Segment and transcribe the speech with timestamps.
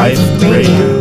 [0.00, 0.99] Life Radio.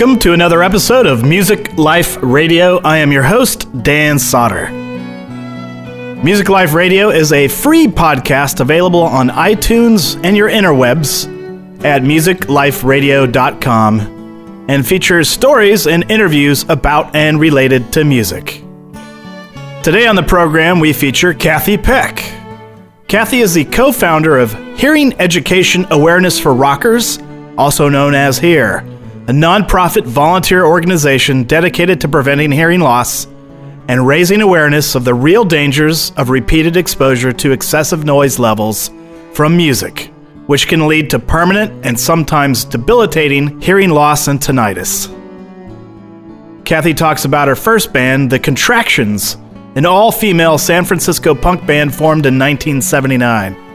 [0.00, 2.78] Welcome to another episode of Music Life Radio.
[2.78, 4.70] I am your host, Dan Sauter.
[6.24, 11.26] Music Life Radio is a free podcast available on iTunes and your interwebs
[11.84, 18.64] at musicliferadio.com and features stories and interviews about and related to music.
[19.82, 22.24] Today on the program, we feature Kathy Peck.
[23.06, 27.18] Kathy is the co founder of Hearing Education Awareness for Rockers,
[27.58, 28.82] also known as HEAR
[29.28, 33.26] a nonprofit volunteer organization dedicated to preventing hearing loss
[33.88, 38.90] and raising awareness of the real dangers of repeated exposure to excessive noise levels
[39.34, 40.10] from music,
[40.46, 45.14] which can lead to permanent and sometimes debilitating hearing loss and tinnitus.
[46.64, 49.36] Kathy talks about her first band, The Contractions,
[49.74, 53.68] an all female San Francisco punk band formed in 1979.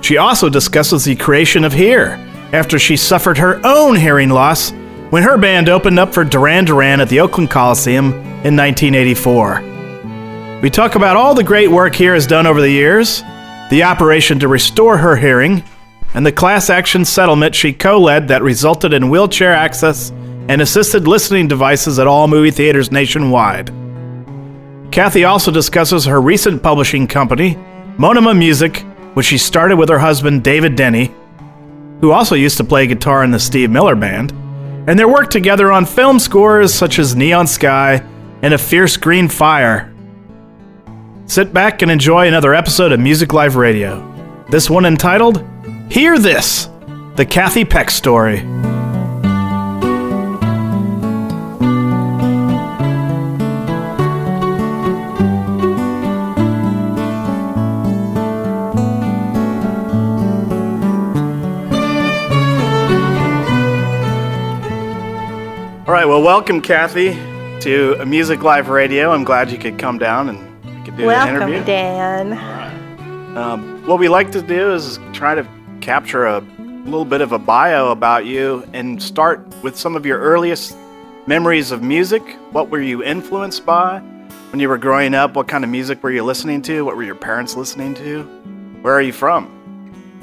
[0.00, 2.18] She also discusses the creation of Hear
[2.52, 4.72] after she suffered her own hearing loss
[5.10, 8.12] when her band opened up for Duran Duran at the Oakland Coliseum
[8.44, 9.62] in 1984.
[10.60, 13.22] We talk about all the great work HEAR has done over the years,
[13.70, 15.62] the operation to restore her hearing,
[16.14, 20.10] and the class action settlement she co led that resulted in wheelchair access
[20.48, 23.72] and assisted listening devices at all movie theaters nationwide.
[24.90, 27.56] Kathy also discusses her recent publishing company,
[27.98, 28.78] Monoma Music,
[29.14, 31.14] which she started with her husband David Denny
[32.04, 34.30] who also used to play guitar in the Steve Miller Band,
[34.86, 37.94] and their work together on film scores such as Neon Sky
[38.42, 39.90] and A Fierce Green Fire.
[41.24, 44.44] Sit back and enjoy another episode of Music Life Radio.
[44.50, 45.42] This one entitled
[45.88, 46.68] Hear This
[47.16, 48.40] The Kathy Peck Story.
[65.86, 67.12] Right, well, welcome, Kathy,
[67.60, 69.12] to Music Life Radio.
[69.12, 71.56] I'm glad you could come down and we could do welcome, an interview.
[71.56, 73.36] Welcome, Dan.
[73.36, 75.46] Um, what we like to do is try to
[75.82, 76.40] capture a
[76.86, 80.74] little bit of a bio about you and start with some of your earliest
[81.26, 82.22] memories of music.
[82.52, 83.98] What were you influenced by
[84.52, 85.36] when you were growing up?
[85.36, 86.86] What kind of music were you listening to?
[86.86, 88.22] What were your parents listening to?
[88.80, 89.50] Where are you from?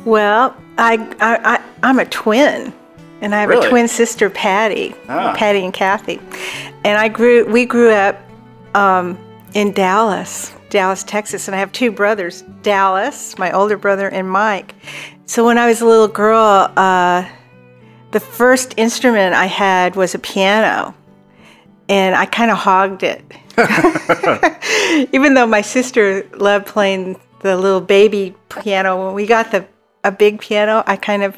[0.06, 2.74] Well, I, I, I I'm a twin.
[3.22, 3.68] And I have Really?
[3.68, 5.34] a twin sister, Patty, Ah.
[5.38, 6.20] Patty and Kathy.
[6.84, 8.20] And I grew, we grew up
[8.74, 9.18] um,
[9.54, 11.48] in Dallas, Dallas, Texas.
[11.48, 14.74] And I have two brothers, Dallas, my older brother, and Mike.
[15.26, 17.30] So when I was a little girl, uh,
[18.12, 20.96] the first instrument I had was a piano.
[21.90, 23.22] And I kind of hogged it.
[25.14, 29.66] Even though my sister loved playing the little baby piano, when we got the
[30.04, 31.38] a big piano, I kind of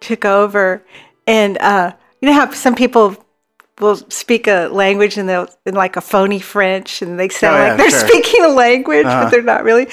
[0.00, 0.84] took over.
[1.26, 3.16] And uh, you know how some people
[3.80, 7.58] will speak a language and they'll in like a phony French and they sound Oh,
[7.58, 8.08] yeah, like they're sure.
[8.08, 9.24] speaking a language, Uh-huh.
[9.24, 9.86] but they're not really.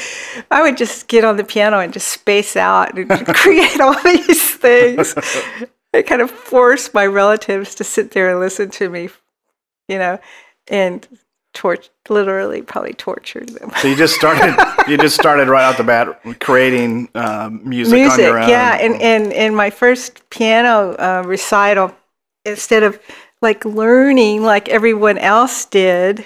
[0.52, 4.56] I would just get on the piano and just space out and create all these
[4.56, 5.14] things.
[5.94, 9.10] I kind of forced my relatives to sit there and listen to me,
[9.88, 10.18] you know,
[10.70, 11.06] and
[11.54, 13.72] torch literally probably tortured them.
[13.78, 14.56] So you just started.
[14.88, 18.50] you just started right out the bat creating um, music, on your own.
[18.50, 21.96] yeah and in in my first piano uh, recital
[22.46, 23.00] instead of
[23.42, 26.26] like learning like everyone else did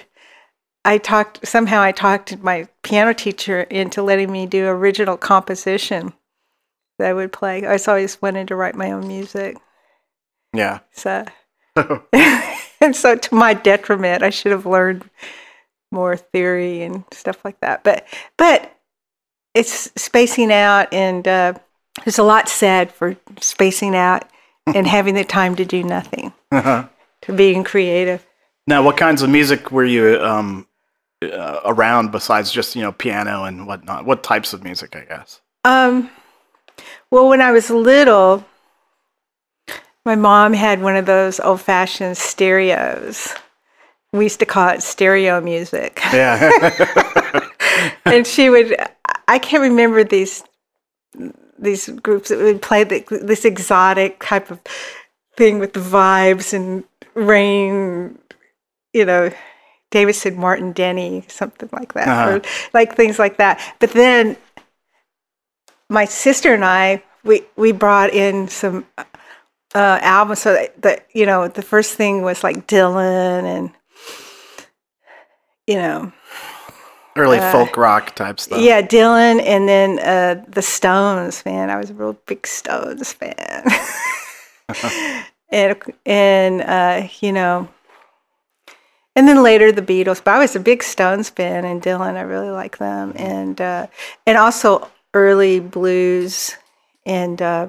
[0.84, 6.12] i talked somehow i talked my piano teacher into letting me do original composition
[6.98, 9.56] that i would play i always wanted to write my own music
[10.54, 10.80] yeah.
[10.92, 11.24] so
[12.88, 15.04] and so to my detriment i should have learned
[15.92, 18.06] more theory and stuff like that but
[18.36, 18.74] but
[19.54, 21.52] it's spacing out and uh,
[22.04, 24.24] there's a lot said for spacing out
[24.74, 28.24] and having the time to do nothing to being creative
[28.66, 30.66] Now, what kinds of music were you um,
[31.22, 34.04] uh, around besides just you know piano and whatnot?
[34.04, 35.40] What types of music, I guess?
[35.64, 36.10] um,
[37.10, 38.44] well when i was little
[40.08, 43.34] my mom had one of those old-fashioned stereos
[44.12, 46.38] we used to call it stereo music Yeah.
[48.06, 48.74] and she would
[49.28, 50.44] i can't remember these
[51.58, 54.60] these groups that would play the, this exotic type of
[55.36, 56.84] thing with the vibes and
[57.14, 58.16] rain,
[58.92, 59.30] you know,
[59.90, 62.36] David Martin Denny, something like that, Uh-huh.
[62.36, 63.60] or like things like that.
[63.80, 64.36] But then
[65.90, 68.86] my sister and I, we we brought in some
[69.78, 70.40] uh, albums.
[70.40, 73.70] So that, that you know, the first thing was like Dylan and
[75.66, 76.12] you know,
[77.14, 78.58] Early folk rock type stuff.
[78.58, 81.44] Uh, yeah, Dylan, and then uh, the Stones.
[81.44, 83.64] Man, I was a real big Stones fan.
[85.50, 85.76] and
[86.06, 87.68] and uh, you know,
[89.16, 90.22] and then later the Beatles.
[90.22, 92.14] But I was a big Stones fan, and Dylan.
[92.14, 93.88] I really like them, and uh,
[94.24, 96.56] and also early blues,
[97.04, 97.68] and uh,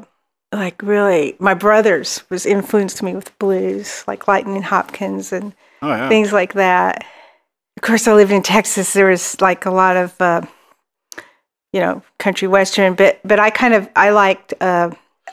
[0.52, 6.10] like really, my brothers was influenced me with blues, like Lightning Hopkins and Oh yeah.
[6.10, 7.06] things like that.
[7.78, 8.94] Of course, I lived in Texas.
[8.94, 10.42] There was like a lot of, uh,
[11.72, 14.90] you know, country western, but but I kind of I liked uh,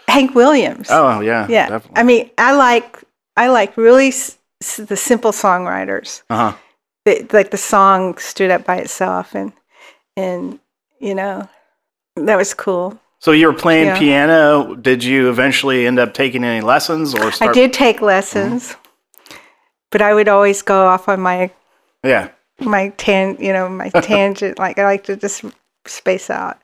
[0.06, 0.88] Hank Williams.
[0.90, 1.46] Oh yeah.
[1.48, 1.68] yeah.
[1.70, 1.98] Definitely.
[2.00, 3.02] I mean, I like
[3.36, 6.22] I like really s- s- the simple songwriters.
[6.30, 6.56] Uh huh.
[7.06, 9.52] That like the song stood up by itself, and
[10.16, 10.60] and
[11.00, 11.48] you know,
[12.16, 13.00] that was cool.
[13.18, 13.98] So you were playing Yeah.
[13.98, 14.74] piano.
[14.76, 18.76] Did you eventually end up taking any lessons or I did take lessons,
[19.90, 21.50] but I would always go off on my
[22.04, 22.28] Yeah.
[22.60, 24.58] my tan, you know, my tangent.
[24.58, 25.44] Like I like to just
[25.86, 26.58] space out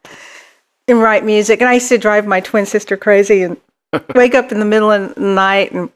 [0.88, 1.60] and write music.
[1.60, 3.56] And I used to drive my twin sister crazy and
[4.14, 5.90] wake up in the middle of the night and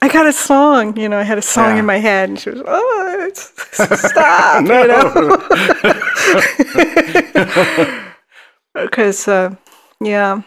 [0.00, 0.96] I got a song.
[0.96, 1.78] You know, I had a song Yeah.
[1.80, 3.52] in my head, and she was, "Oh, it's,
[4.10, 5.36] stop!" You know,
[8.74, 9.54] because uh,
[10.04, 10.42] yeah.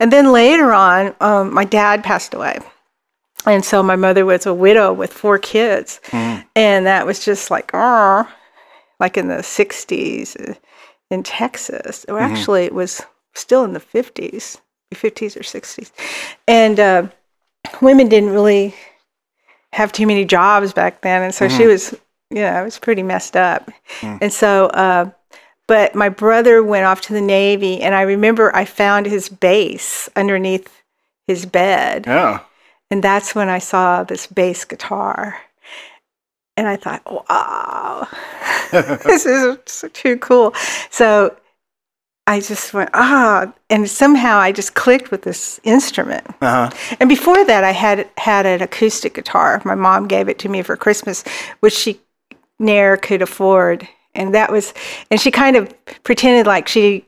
[0.00, 2.58] And then later on, um, my dad passed away.
[3.46, 6.00] And so my mother was a widow with four kids.
[6.54, 8.28] And that was just like, oh,
[9.00, 10.54] like in the 60s uh,
[11.10, 12.04] in Texas.
[12.08, 13.02] Or actually, it was
[13.34, 14.58] still in the 50s,
[14.94, 15.92] 50s or 60s.
[16.46, 17.08] And uh,
[17.80, 18.74] women didn't really
[19.72, 21.22] have too many jobs back then.
[21.22, 21.92] And so she was,
[22.30, 23.70] you know, it was pretty messed up.
[24.20, 25.10] And so, uh,
[25.68, 30.08] but my brother went off to the Navy, and I remember I found his bass
[30.16, 30.82] underneath
[31.28, 32.06] his bed.
[32.06, 32.40] Yeah.
[32.90, 35.38] And that's when I saw this bass guitar.
[36.56, 38.08] And I thought, wow,
[38.72, 40.54] this is too cool.
[40.90, 41.36] So
[42.26, 46.26] I just went, ah, and somehow I just clicked with this instrument.
[46.40, 46.96] Uh huh.
[46.98, 49.62] And before that, I had had an acoustic guitar.
[49.64, 51.22] My mom gave it to me for Christmas,
[51.60, 52.00] which she
[52.58, 53.86] ne'er could afford.
[54.18, 54.74] And that was,
[55.10, 55.72] and she kind of
[56.02, 57.06] pretended like she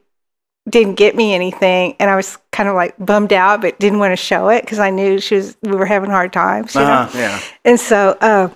[0.68, 1.96] didn't get me anything.
[1.98, 4.78] And I was kind of like bummed out, but didn't want to show it because
[4.78, 6.80] I knew she was, we were having hard times, you?
[6.80, 7.18] Uh-huh.
[7.18, 7.40] Yeah.
[7.64, 8.48] And so, uh,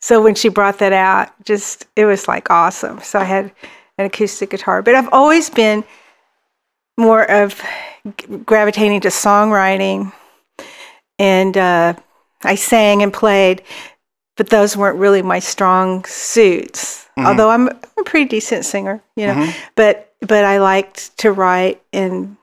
[0.00, 3.00] so when she brought that out, just it was like awesome.
[3.00, 3.52] So I had
[3.98, 5.84] an acoustic guitar, but I've always been
[6.96, 7.62] more of
[8.46, 10.12] gravitating to songwriting,
[11.18, 11.94] and uh,
[12.42, 13.62] I sang and played,
[14.36, 16.99] but those weren't really my strong suits.
[17.16, 22.36] Although I'm a pretty decent singer, you know, but but I liked to write, and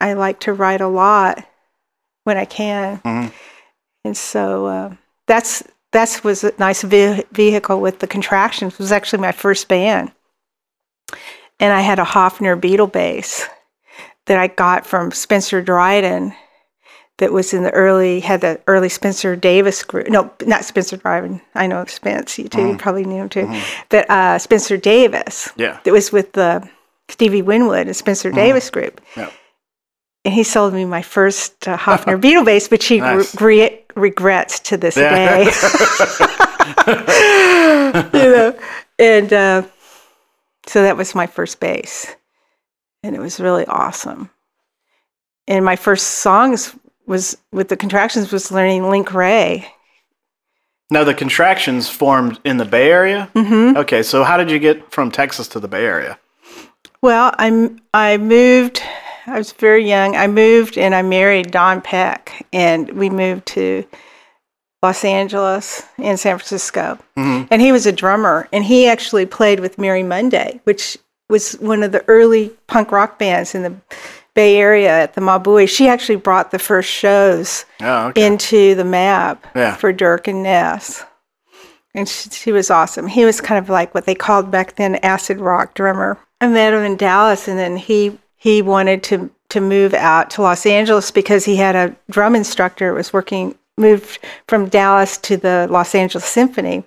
[0.00, 1.44] I like to write a lot
[2.24, 2.98] when I can.
[3.04, 3.32] Mhm.
[4.04, 4.94] And so uh,
[5.26, 5.62] that's
[5.92, 8.74] that's was a nice ve- vehicle with the contractions.
[8.74, 10.12] It was actually my first band,
[11.60, 13.46] and I had a Hofner Beatle bass
[14.26, 16.34] that I got from Spencer Dryden.
[17.18, 20.08] That was in the early had the early Spencer Davis group.
[20.08, 21.40] No, not Spencer Dryden.
[21.54, 22.38] I know Spence.
[22.38, 22.68] You too.
[22.68, 23.48] You probably knew him too.
[23.88, 25.48] But uh, Spencer Davis.
[25.56, 25.80] Yeah.
[25.84, 26.68] That was with the
[27.08, 29.30] Stevie Winwood and Spencer Davis group Yeah.
[30.26, 33.40] and he sold me my first uh, Hofner Beatle bass, which he Nice.
[33.40, 35.10] re- regrets to this Yeah.
[35.14, 35.44] day.
[38.12, 38.58] you know,
[38.98, 39.62] and uh,
[40.66, 42.14] so that was my first bass,
[43.02, 44.28] and it was really awesome.
[45.48, 46.74] And my first songs
[47.06, 49.72] was with the contractions was learning Link Wray.
[50.90, 53.30] Now the contractions formed in the Bay Area.
[53.34, 53.76] Mm-hmm.
[53.78, 56.18] Okay, so how did you get from Texas to the Bay Area?
[57.02, 58.82] Well, I I moved.
[59.26, 60.14] I was very young.
[60.14, 63.84] I moved and I married Don Peck, and we moved to
[64.82, 66.98] Los Angeles and San Francisco.
[67.16, 70.96] And he was a drummer, and he actually played with Mary Monday, which
[71.28, 73.74] was one of the early punk rock bands in the
[74.36, 75.68] Bay Area at the Mabuhay.
[75.68, 78.24] She actually brought the first shows Oh, okay.
[78.26, 79.74] into the map Yeah.
[79.74, 81.04] for Dirk and Ness.
[81.94, 83.06] And she, she was awesome.
[83.08, 86.18] He was kind of like what they called back then acid rock drummer.
[86.40, 90.42] I met him in Dallas, and then he he wanted to to move out to
[90.42, 95.66] Los Angeles because he had a drum instructor was working moved from Dallas to the
[95.70, 96.84] Los Angeles Symphony,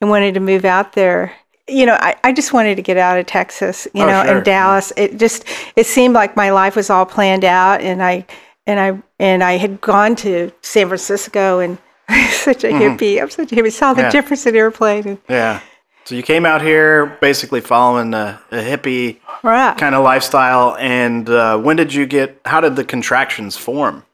[0.00, 1.32] and wanted to move out there.
[1.70, 4.36] You know, I, I just wanted to get out of Texas, you Oh, know, sure.
[4.36, 4.92] and Dallas.
[4.96, 5.44] It just
[5.76, 8.26] it seemed like my life was all planned out, and I
[8.66, 11.78] and I and I had gone to San Francisco and
[12.30, 13.20] such a hippie.
[13.22, 13.72] I'm such a hippie.
[13.72, 14.06] Saw the Mm-hmm.
[14.06, 14.10] Yeah.
[14.10, 15.60] Jefferson Airplane and Yeah.
[16.06, 19.76] So you came out here basically following a, a hippie right.
[19.78, 20.74] kind of lifestyle.
[20.76, 22.40] And uh, when did you get?
[22.46, 24.04] How did the contractions form?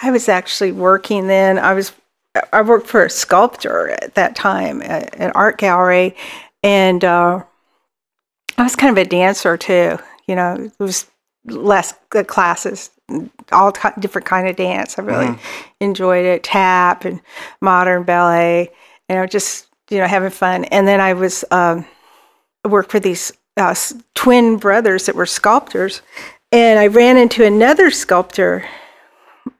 [0.00, 1.58] I was actually working then.
[1.58, 1.92] I was
[2.52, 6.16] I worked for a sculptor at that time at an art gallery,
[6.62, 7.42] and uh,
[8.58, 9.98] I was kind of a dancer too.
[10.26, 11.06] You know, it was
[11.46, 11.94] less
[12.26, 12.90] classes,
[13.50, 14.98] all ki different kind of dance.
[14.98, 15.38] I really
[15.80, 17.20] enjoyed it, tap and
[17.60, 18.70] modern ballet,
[19.08, 20.64] and I was just you know having fun.
[20.66, 21.84] And then I was um,
[22.64, 23.74] worked for these uh,
[24.14, 26.02] twin brothers that were sculptors,
[26.52, 28.64] and I ran into another sculptor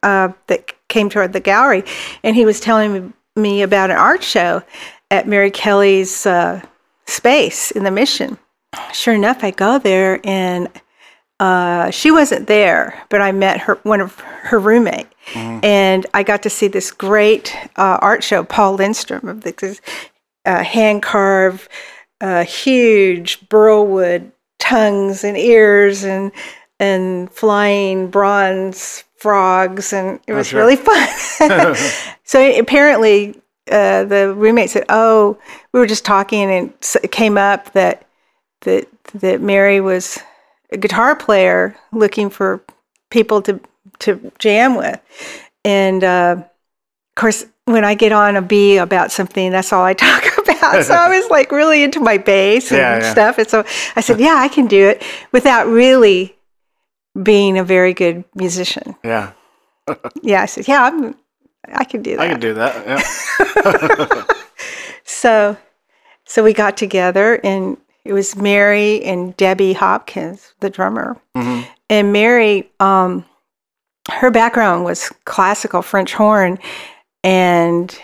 [0.03, 1.85] uh, that came toward the gallery,
[2.23, 4.63] and he was telling me, me about an art show
[5.11, 6.63] at Mary Kelly's uh,
[7.23, 8.37] space in the Mission.
[8.93, 10.69] Sure enough, I go there, and
[11.39, 16.43] uh, she wasn't there, but I met her one of her roommate, and I got
[16.43, 18.43] to see this great uh, art show.
[18.43, 19.81] Paul Lindstrom of this
[20.45, 21.69] uh, hand carved,
[22.21, 26.33] uh, huge burlwood tongues and ears and
[26.81, 30.59] and flying bronze frogs, and it was sure.
[30.59, 31.77] really fun.
[32.25, 35.39] so apparently, uh, the roommate said, "Oh,
[35.73, 38.07] we were just talking, and it came up that
[38.63, 40.19] that that Mary was
[40.73, 42.63] a guitar player looking for
[43.11, 43.61] people to
[44.01, 45.01] to jam with,
[45.65, 49.95] and uh, of course, when I get on a B about something, that's all I
[50.09, 50.85] talk about.
[50.85, 53.13] so I was like really into my bass and Yeah, yeah.
[53.13, 53.65] stuff, and so
[53.97, 55.03] I said, "Yeah, I can do it,"
[55.33, 56.35] without really
[57.23, 58.97] being a very good musician.
[59.05, 59.33] Yeah.
[60.23, 61.15] Yeah, I said, "Yeah, I'm,
[61.69, 62.87] I can do that." I can do that.
[62.87, 64.25] Yeah.
[65.05, 65.57] So,
[66.25, 71.17] so we got together, and it was Mary and Debbie Hopkins, the drummer.
[71.89, 73.25] And Mary, um,
[74.11, 76.59] her background was classical French horn
[77.23, 77.97] and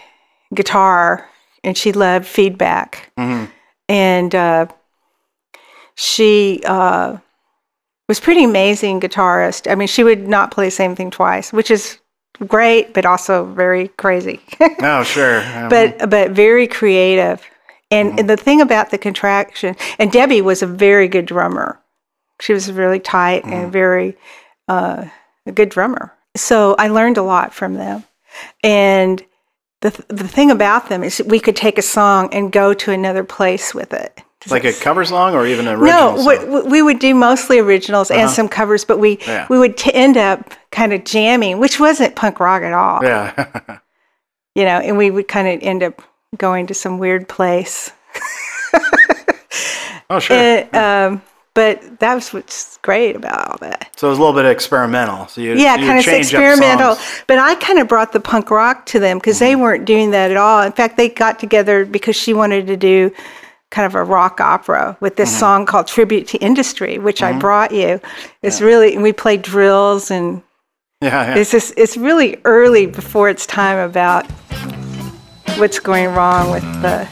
[0.54, 1.28] guitar,
[1.64, 3.10] and she loved feedback.
[3.88, 4.66] And uh,
[5.96, 7.16] she uh,
[8.08, 9.68] was pretty amazing guitarist.
[9.70, 11.98] I mean, she would not play the same thing twice, which is
[12.46, 14.40] great, but also very crazy.
[14.80, 15.42] Oh, sure.
[15.42, 17.42] Um, but but very creative.
[17.90, 21.80] And, and the thing about the contraction, and Debbie was a very good drummer.
[22.40, 24.16] She was really tight and very
[24.68, 25.06] uh,
[25.46, 26.12] a good drummer.
[26.36, 28.04] So I learned a lot from them.
[28.62, 29.24] And
[29.80, 32.92] the th- the thing about them is we could take a song and go to
[32.92, 34.22] another place with it.
[34.50, 36.52] Like a cover song or even an No, original we, song?
[36.52, 39.46] we- we would do mostly originals and some covers, but we Yeah.
[39.48, 43.32] we would t- end up kind of jamming, which wasn't punk rock at all Yeah.
[44.54, 46.02] you know, and we would kind of end up
[46.36, 47.90] going to some weird place.
[50.10, 50.36] oh, sure.
[50.36, 51.22] And, um,
[51.54, 53.90] but that was what's great about all that.
[53.96, 55.26] so it was a little bit experimental.
[55.26, 56.96] So you Yeah, kind of experimental.
[57.26, 60.30] But I kind of brought the punk rock to them because they weren't doing that
[60.30, 60.62] at all.
[60.62, 63.10] In fact, they got together because she wanted to do
[63.70, 65.40] kind of a rock opera with this mm-hmm.
[65.40, 67.40] song called Tribute to Industry, which I mm-hmm.
[67.40, 68.00] brought you.
[68.42, 70.42] It's really, and we play drills and
[71.00, 71.36] Yeah, yeah.
[71.36, 74.26] it's just, it's really early before it's time about
[75.58, 77.08] what's going wrong with the,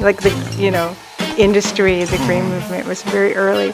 [0.00, 0.96] like the, you know,
[1.36, 2.26] industry, the mm-hmm.
[2.26, 3.72] green movement was very early,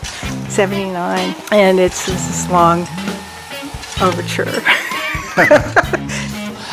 [0.48, 1.34] 79.
[1.52, 2.86] And it's, it's this long
[4.02, 4.44] overture.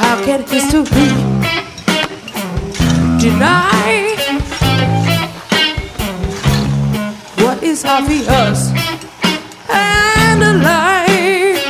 [0.01, 0.83] How can history
[3.19, 4.20] deny
[7.61, 8.71] is obvious
[9.69, 11.61] and alive?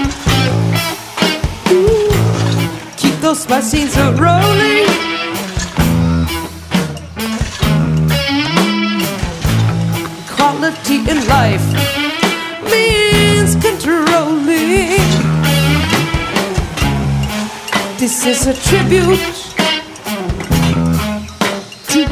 [1.71, 2.11] Ooh,
[2.97, 4.87] keep those machines a rolling.
[10.35, 11.65] Quality in life
[12.71, 15.01] means controlling.
[17.99, 19.19] This is a tribute
[21.87, 22.05] to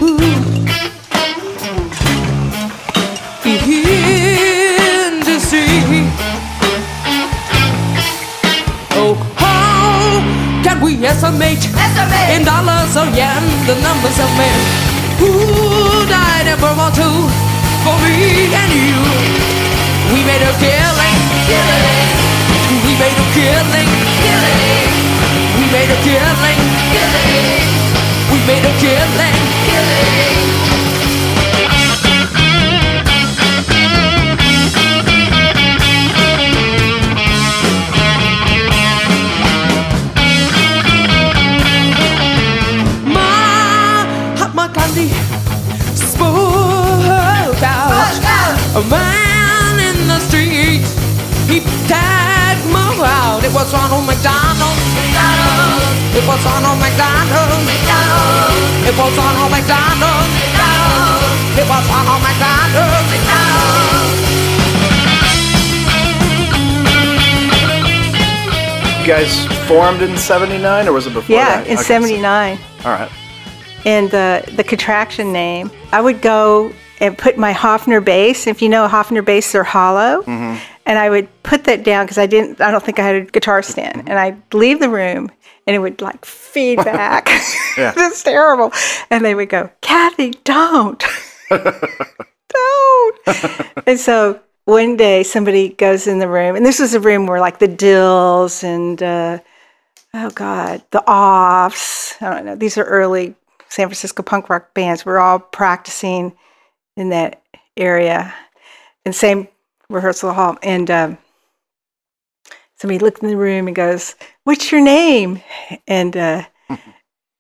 [11.19, 11.67] we estimate,
[12.31, 14.59] in dollars or yen the numbers of men
[15.19, 15.27] who
[16.07, 17.27] died in World War II
[17.83, 18.95] for me and you?
[20.15, 22.07] We made a killing, killing.
[22.88, 23.91] We made a killing,
[24.23, 24.91] killing.
[25.59, 26.61] We made a killing,
[26.95, 27.67] killing.
[28.31, 29.35] We made a killing,
[29.67, 30.98] killing.
[48.79, 50.88] A man in the street,
[51.51, 51.59] he
[51.91, 53.43] tagged my out.
[53.43, 54.79] It was Ronald McDonald.
[54.95, 55.83] McDonald.
[56.15, 57.59] It was Ronald McDonald.
[57.67, 58.55] McDonald.
[58.88, 60.31] It was Ronald McDonald.
[60.31, 61.27] McDonald.
[61.59, 63.03] It was Ronald McDonald.
[63.12, 64.15] McDonald.
[68.95, 71.67] You guys formed in 79 or was it before yeah, that?
[71.67, 72.57] in okay, 79.
[72.57, 72.63] So.
[72.88, 73.12] All right.
[73.86, 78.47] And the, the contraction name, I would go and put my Hofner bass.
[78.47, 80.21] If you know Hofner bass, they're hollow.
[80.21, 80.57] Mm-hmm.
[80.85, 83.25] And I would put that down because I didn't, I don't think I had a
[83.25, 84.09] guitar stand.
[84.09, 85.31] And I'd leave the room
[85.67, 87.29] and it would like feed back.
[87.77, 88.73] It's terrible.
[89.09, 91.01] And they would go, Kathy, don't.
[91.49, 93.19] don't.
[93.85, 97.39] and so one day somebody goes in the room, and this was a room where
[97.39, 99.39] like the Dils and, uh,
[100.13, 103.35] oh God, the Offs, I don't know, these are early
[103.69, 105.05] San Francisco punk rock bands.
[105.05, 106.35] We're all practicing
[106.99, 107.41] in that
[107.77, 108.33] area.
[109.05, 109.47] And same
[109.89, 110.57] rehearsal hall.
[110.61, 111.17] And um,
[112.75, 115.41] somebody looked in the room and goes, What's your name?
[115.87, 116.43] And uh,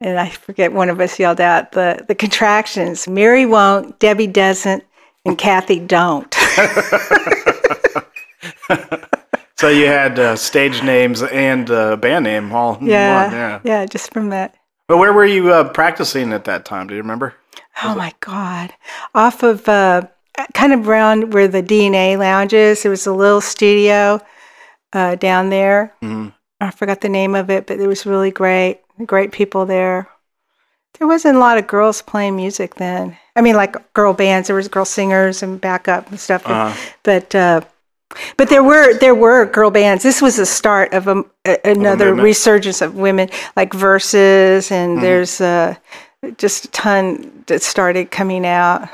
[0.01, 4.83] and I forget one of us yelled out the, the contractions Mary won't, Debbie doesn't,
[5.25, 6.35] and Kathy don't.
[9.59, 13.33] So you had uh, stage names and uh, band name all in yeah, one.
[13.33, 13.59] Yeah.
[13.65, 14.55] yeah, just from that.
[14.87, 16.87] But where were you uh, practicing at that time?
[16.87, 17.35] Do you remember?
[17.83, 18.73] Oh my God.
[19.15, 20.03] Off of uh,
[20.53, 24.19] kind of around where the DNA lounge is, there was a little studio
[24.93, 25.93] uh, down there.
[26.01, 26.33] Mhm.
[26.61, 28.81] I forgot the name of it, but it was really great.
[29.05, 30.09] Great people there.
[30.97, 33.17] There wasn't a lot of girls playing music then.
[33.35, 34.47] I mean, like girl bands.
[34.47, 36.45] There was girl singers and backup and stuff.
[36.45, 36.75] Uh-huh.
[37.03, 37.61] But uh,
[38.35, 40.03] but there were there were girl bands.
[40.03, 45.01] This was the start of a, a- another resurgence of women, like Verses, and Mm-hmm.
[45.01, 45.75] there's uh,
[46.37, 48.89] just a ton that started coming out.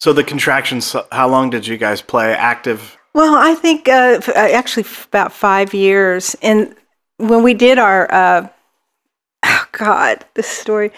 [0.00, 0.94] So the contractions.
[1.12, 2.96] How long did you guys play active?
[3.14, 6.34] Well, I think uh, uh, actually about five years.
[6.42, 6.74] And
[7.18, 8.48] when we did our, uh,
[9.44, 10.90] oh God, this story,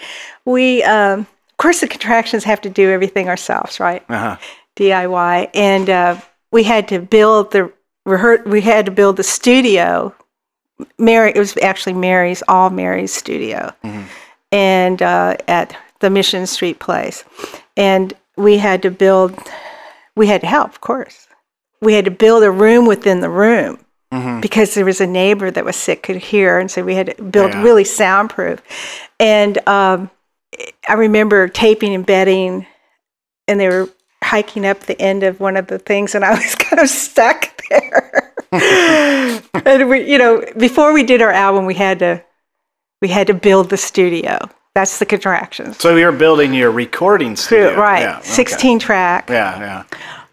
[0.43, 4.03] we, um, of course, the contractions have to do everything ourselves, right?
[4.09, 4.37] Uh-huh.
[4.75, 6.19] DIY, and uh,
[6.51, 7.71] we had to build the
[8.07, 10.13] rehear- We had to build the studio.
[10.99, 13.73] Mary, it was actually Mary's, all Mary's studio,
[14.51, 17.23] and uh, at the Mission Street place,
[17.75, 19.37] and we had to build.
[20.15, 21.27] We had to help, of course.
[21.81, 23.79] We had to build a room within the room
[24.41, 27.23] because there was a neighbor that was sick could hear, and so we had to
[27.23, 27.61] build Yeah.
[27.61, 28.61] really soundproof.
[29.19, 30.09] And um,
[30.87, 32.65] I remember taping and bedding
[33.47, 33.89] and they were
[34.23, 37.61] hiking up the end of one of the things and I was kind of stuck
[37.69, 38.33] there.
[39.65, 42.23] and we you know, before we did our album we had to
[43.01, 44.37] we had to build the studio.
[44.73, 45.77] That's the contractions.
[45.77, 48.01] So you're building your recording studio, right.
[48.01, 48.27] Yeah, okay.
[48.27, 49.29] 16 track.
[49.29, 49.83] Yeah, yeah.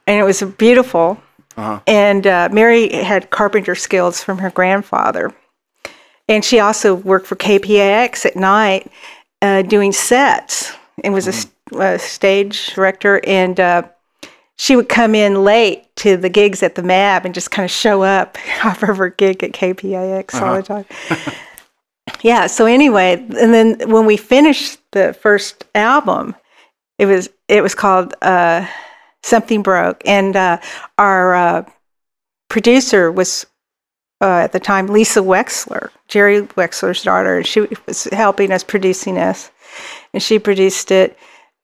[0.06, 1.18] And it was beautiful.
[1.56, 1.80] Uh-huh.
[1.86, 5.34] And uh, Mary had carpenter skills from her grandfather.
[6.28, 8.90] And she also worked for KPIX at night
[9.40, 11.26] uh, doing sets and was
[11.72, 13.20] a stage director.
[13.26, 13.82] And uh,
[14.56, 17.70] she would come in late to the gigs at the MAB and just kind of
[17.70, 20.86] show up off of her gig at KPIX all the time.
[22.22, 22.46] yeah.
[22.46, 26.34] So anyway, and then when we finished the first album,
[26.98, 28.66] it was it was called uh,
[29.22, 30.58] Something Broke, and uh,
[30.98, 31.64] our uh,
[32.48, 33.46] producer was
[34.20, 39.18] uh, at the time Lisa Wexler, Jerry Wexler's daughter, and she was helping us producing
[39.18, 39.50] us,
[40.12, 41.18] and she produced it,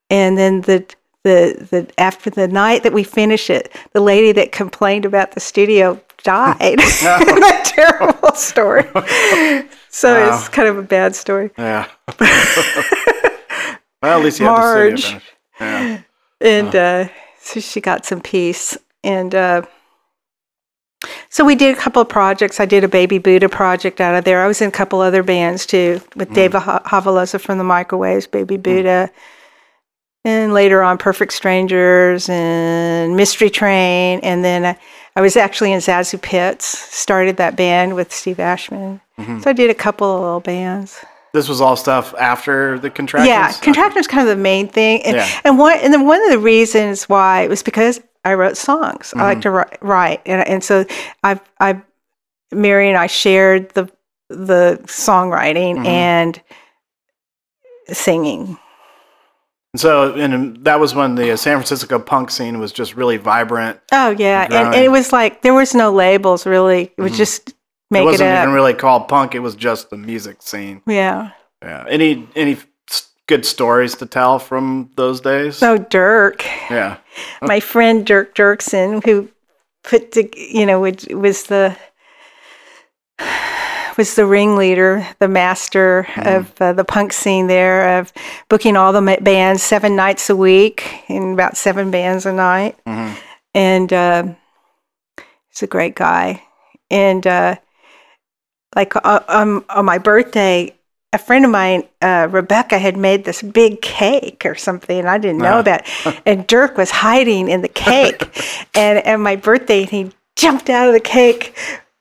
[0.08, 0.84] and then the.
[1.22, 5.40] The, the after the night that we finished it, the lady that complained about the
[5.40, 6.78] studio died.
[6.78, 8.84] that terrible story.
[9.88, 10.36] So Wow.
[10.38, 11.50] it's kind of a bad story.
[11.58, 11.88] Yeah.
[14.02, 15.02] well, at least you Marge.
[15.04, 15.20] studio.
[15.60, 16.00] Yeah.
[16.40, 17.08] and uh,
[17.40, 19.62] so she got some peace and uh,
[21.28, 24.24] so we did a couple of projects i did a baby buddha project out of
[24.24, 27.64] there i was in a couple other bands too with david ha- havalosa from the
[27.64, 29.10] microwaves baby buddha
[30.24, 34.78] and later on perfect strangers and mystery train and then I,
[35.16, 39.40] I was actually in zazu pits started that band with steve ashman mm-hmm.
[39.40, 43.28] so i did a couple of little bands This was all stuff after the contractions?
[43.28, 45.28] yeah, contraction's kind of the main thing, and Yeah.
[45.44, 49.14] and one and then one of the reasons why was because I wrote songs.
[49.14, 49.42] I like mm-hmm.
[49.42, 50.84] to write, write, and and so
[51.22, 51.80] I I
[52.52, 53.88] Mary and I shared the
[54.28, 55.86] the songwriting mm-hmm.
[55.86, 56.42] and
[57.92, 58.58] singing.
[59.76, 63.78] So, and that was when the San Francisco punk scene was just really vibrant.
[63.92, 66.92] Oh yeah, and, and it was like there was no labels really.
[66.96, 67.18] It was mm-hmm.
[67.18, 67.54] just
[67.90, 68.42] make it it, wasn't up.
[68.42, 70.82] even really called punk; it was just the music scene.
[70.86, 71.32] yeah.
[71.62, 71.84] Yeah.
[71.88, 72.58] Any any
[73.26, 75.56] good stories to tell from those days?
[75.56, 76.96] So Dirk, Yeah.
[77.42, 79.28] my friend Dirk Dirksen, who
[79.84, 81.76] put to you know which was the
[84.00, 88.10] was the ringleader, the master of uh, the punk scene there, of
[88.48, 92.78] booking all the bands seven nights a week and about seven bands a night.
[93.52, 94.22] And uh,
[95.50, 96.42] he's a great guy.
[96.90, 97.56] And uh,
[98.74, 100.74] like uh, um, on my birthday,
[101.12, 105.18] a friend of mine, uh, Rebecca, had made this big cake or something, and I
[105.18, 106.22] didn't know about it.
[106.24, 108.22] And Dirk was hiding in the cake.
[108.74, 111.54] and and my birthday, he jumped out of the cake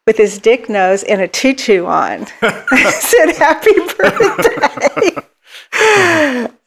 [0.10, 2.26] with his dick nose and a tutu on.
[2.42, 5.22] I said, "Happy birthday."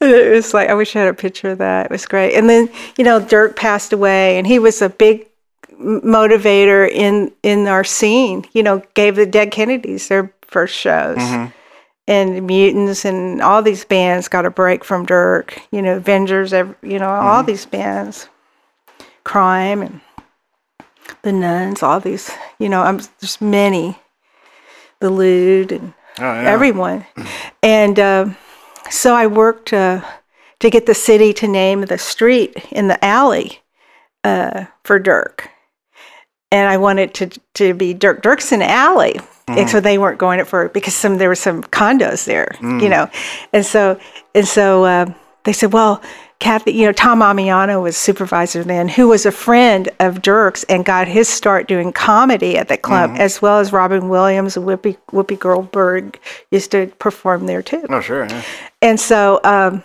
[0.00, 1.86] It was like I wish I had a picture of that.
[1.86, 2.34] It was great.
[2.36, 5.28] And then you know Dirk passed away, and he was a big
[5.76, 8.44] motivator in in our scene.
[8.52, 11.50] You know, gave the Dead Kennedys their first shows, mm-hmm.
[12.06, 15.60] and Mutants, and all these bands got a break from Dirk.
[15.72, 17.46] You know, Avengers, you know, all mm-hmm.
[17.46, 18.28] these bands,
[19.24, 20.00] Crime, and
[21.22, 22.30] the Nuns, all these.
[22.58, 23.96] You know, I'm there's many,
[25.00, 26.50] the Lewd, and Oh, yeah.
[26.50, 27.06] everyone.
[27.62, 28.26] And uh,
[28.90, 30.02] so I worked uh,
[30.60, 33.60] to get the city to name the street in the alley
[34.24, 35.48] uh, for Dirk.
[36.50, 39.20] And I wanted to to be Dirk Dirksen Alley.
[39.48, 42.88] And so they weren't going it for because some there were some condos there, you
[42.88, 43.08] know,
[43.52, 43.98] and so
[44.34, 45.06] and so uh,
[45.44, 46.00] they said, well,
[46.42, 50.84] Kathy, you know, Tom Ammiano was supervisor then, who was a friend of Dirk's and
[50.84, 54.96] got his start doing comedy at the club, as well as Robin Williams and Whoopi
[55.12, 56.18] Whoopi Goldberg
[56.50, 57.86] used to perform there too.
[57.88, 58.24] Oh, sure.
[58.26, 58.42] Yeah.
[58.82, 59.84] And so, um,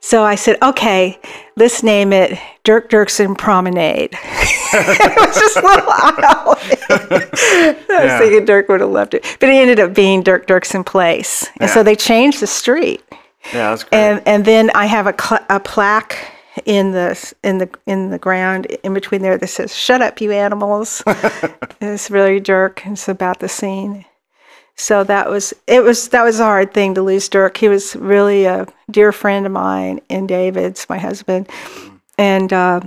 [0.00, 1.18] so I said, okay,
[1.56, 4.10] let's name it Dirk Dirksen Promenade.
[4.72, 6.58] it was just a little alley.
[6.90, 8.18] I was Yeah.
[8.18, 11.70] thinking Dirk would have loved it, but it ended up being Dirk Dirksen Place, and
[11.70, 13.02] so they changed the street.
[13.46, 13.98] Yeah, that's great.
[13.98, 16.32] And and then I have a, cl- a plaque
[16.66, 20.32] in the in the in the ground in between there that says "Shut up, you
[20.32, 21.02] animals."
[21.80, 22.82] it's really Dirk.
[22.86, 24.04] It's about the scene.
[24.76, 27.56] So that was it was that was a hard thing to lose Dirk.
[27.56, 31.48] He was really a dear friend of mine and David's, my husband,
[32.18, 32.80] and uh,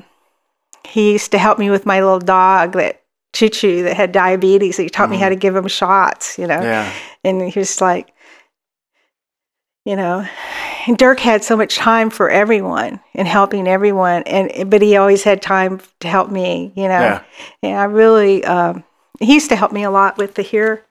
[0.86, 4.78] he used to help me with my little dog that Choo Choo that had diabetes.
[4.78, 6.38] He taught me how to give him shots.
[6.38, 6.92] You know, yeah.
[7.24, 8.14] and he was like,
[9.86, 10.26] you know,
[10.88, 15.24] and Dirk had so much time for everyone and helping everyone, and but he always
[15.24, 16.72] had time to help me.
[16.76, 17.24] You know, Yeah.
[17.62, 18.84] and I really um,
[19.20, 20.84] he used to help me a lot with the HEAR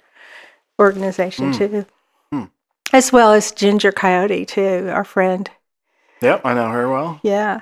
[0.80, 1.86] organization too,
[2.92, 5.50] as well as Ginger Coyote too, our friend.
[6.20, 7.20] Yep, I know her well.
[7.22, 7.60] Yeah.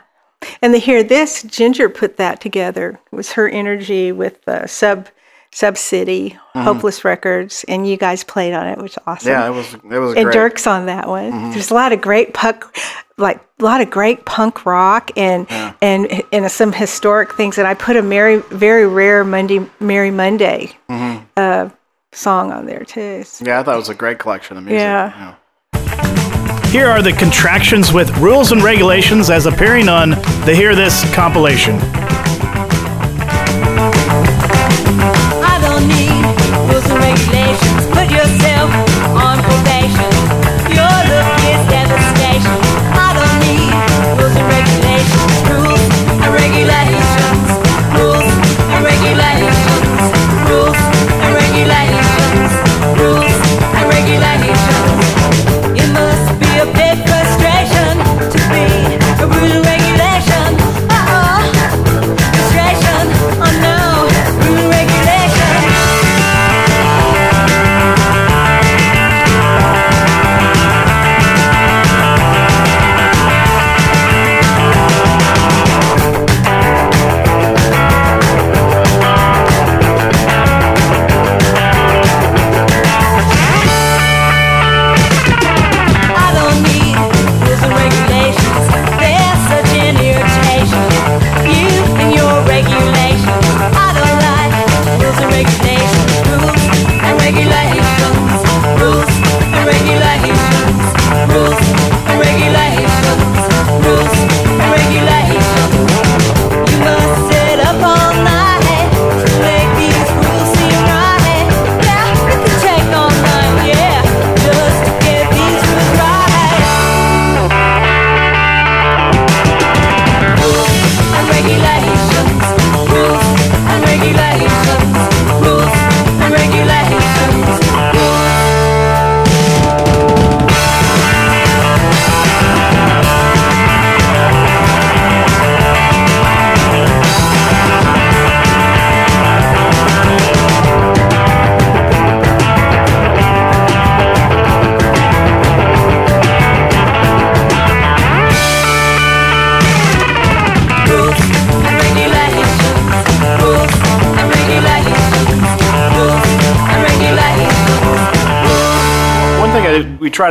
[0.62, 2.98] And the Hear This, Ginger put that together.
[3.12, 5.08] It was her energy with uh, Sub
[5.52, 6.60] Sub City, mm-hmm.
[6.60, 9.32] Hopeless Records, and you guys played on it, which is awesome.
[9.32, 9.74] Yeah, it was.
[9.74, 10.32] It was and great.
[10.32, 11.32] Dirk's on that one.
[11.32, 11.50] Mm-hmm.
[11.50, 12.64] There's a lot of great punk,
[13.16, 15.46] like a lot of great punk rock, and
[15.82, 17.58] and and some historic things.
[17.58, 21.24] And I put a Mary, very rare Monday, Mary Monday, mm-hmm.
[21.36, 21.70] uh,
[22.12, 23.24] song on there too.
[23.24, 24.78] So- Yeah, I thought it was a great collection of music.
[24.78, 25.34] Yeah.
[26.70, 30.10] Here are the contractions with rules and regulations as appearing on
[30.46, 31.80] the Hear This compilation.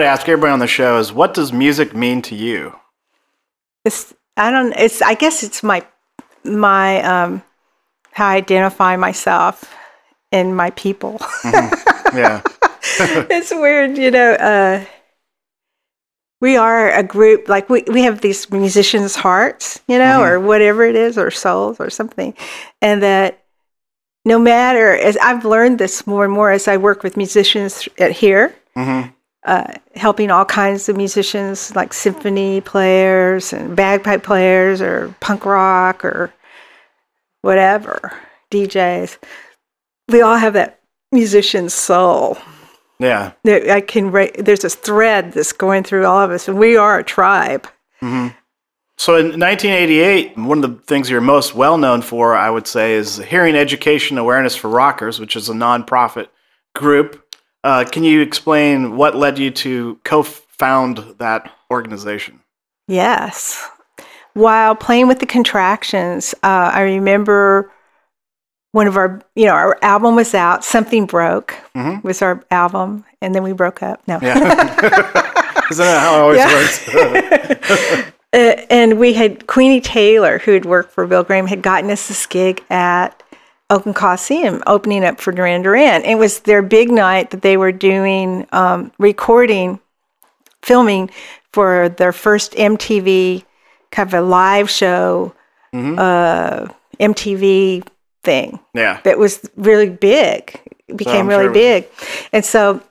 [0.09, 2.73] Ask everybody on the show is, what does music mean to you?
[3.85, 4.73] It's I don't.
[4.73, 5.85] It's I guess it's my
[6.43, 7.43] my um
[8.13, 9.71] how I identify myself
[10.31, 11.21] and my people.
[12.11, 12.41] Yeah.
[13.29, 14.31] it's weird, you know.
[14.31, 14.83] Uh,
[16.41, 20.85] we are a group like we, we have these musicians' hearts, you know, or whatever
[20.85, 22.33] it is, or souls, or something,
[22.81, 23.43] and that
[24.25, 28.11] no matter as I've learned this more and more as I work with musicians at
[28.13, 28.55] HEAR,
[29.45, 36.03] uh, helping all kinds of musicians like symphony players and bagpipe players, or punk rock,
[36.03, 36.33] or
[37.41, 38.11] whatever
[38.51, 39.17] DJs.
[40.09, 40.79] We all have that
[41.11, 42.37] musician soul
[42.99, 43.31] Yeah.
[43.43, 46.99] there, I can there's a thread that's going through all of us, and we are
[46.99, 47.67] a tribe.
[48.97, 52.93] So in 1988, one of the things you're most well known for, I would say,
[52.95, 56.27] is Hearing Education Awareness for Rockers, which is a nonprofit
[56.75, 57.23] group.
[57.63, 62.39] Uh, can you explain what led you to co-found that organization?
[62.87, 63.67] Yes.
[64.33, 67.71] While playing with the contractions, uh, I remember
[68.71, 70.63] one of our, you know, our album was out.
[70.63, 71.55] Something broke
[72.03, 74.01] was our album, and then we broke up.
[74.07, 74.37] No, Yeah.
[75.71, 78.13] Isn't that how it always works?
[78.31, 82.09] Uh, and we had Queenie Taylor, who had worked for Bill Graham, had gotten us
[82.09, 83.23] this gig at
[83.69, 86.03] Oakland Coliseum, opening up for Duran Duran.
[86.03, 89.79] It was their big night that they were doing um, recording,
[90.63, 91.09] filming
[91.53, 93.43] for their first MTV
[93.91, 95.33] kind of a live show,
[95.73, 96.67] uh,
[96.99, 97.87] MTV
[98.23, 98.99] thing yeah.
[99.03, 100.59] that was really big.
[100.87, 101.87] It became I'm really sure big,
[102.33, 102.81] and so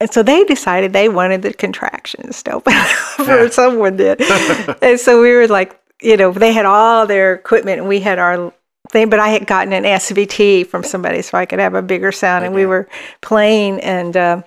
[0.00, 2.72] and so they decided they wanted the contractions to open
[3.16, 4.20] for someone did,
[4.82, 8.18] and so we were like, you know, they had all their equipment and we had
[8.18, 8.52] our
[8.90, 12.12] thing, but I had gotten an SVT from somebody so I could have a bigger
[12.12, 12.88] sound, and we were
[13.20, 14.16] playing and.
[14.16, 14.42] Uh,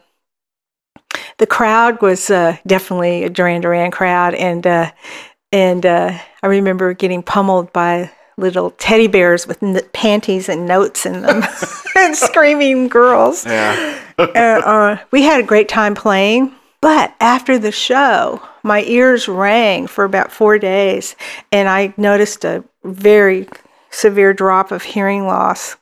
[1.38, 4.92] the crowd was uh, definitely a Duran Duran crowd, and uh,
[5.52, 11.06] and uh, I remember getting pummeled by little teddy bears with n- panties and notes
[11.06, 11.44] in them,
[11.96, 13.46] and screaming girls.
[13.46, 14.00] Yeah.
[14.18, 19.88] Uh, uh, we had a great time playing, but after the show, my ears rang
[19.88, 21.16] for about four days,
[21.52, 23.48] and I noticed a very
[23.92, 25.76] severe drop of hearing loss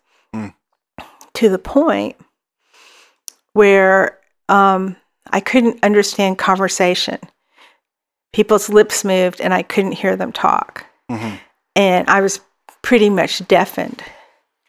[1.36, 2.16] to the point
[3.54, 4.20] where
[4.50, 4.96] um,
[5.32, 7.20] I couldn't understand conversation.
[8.34, 10.86] People's lips moved, and I couldn't hear them talk.
[11.76, 12.42] And I was
[12.82, 14.04] pretty much deafened.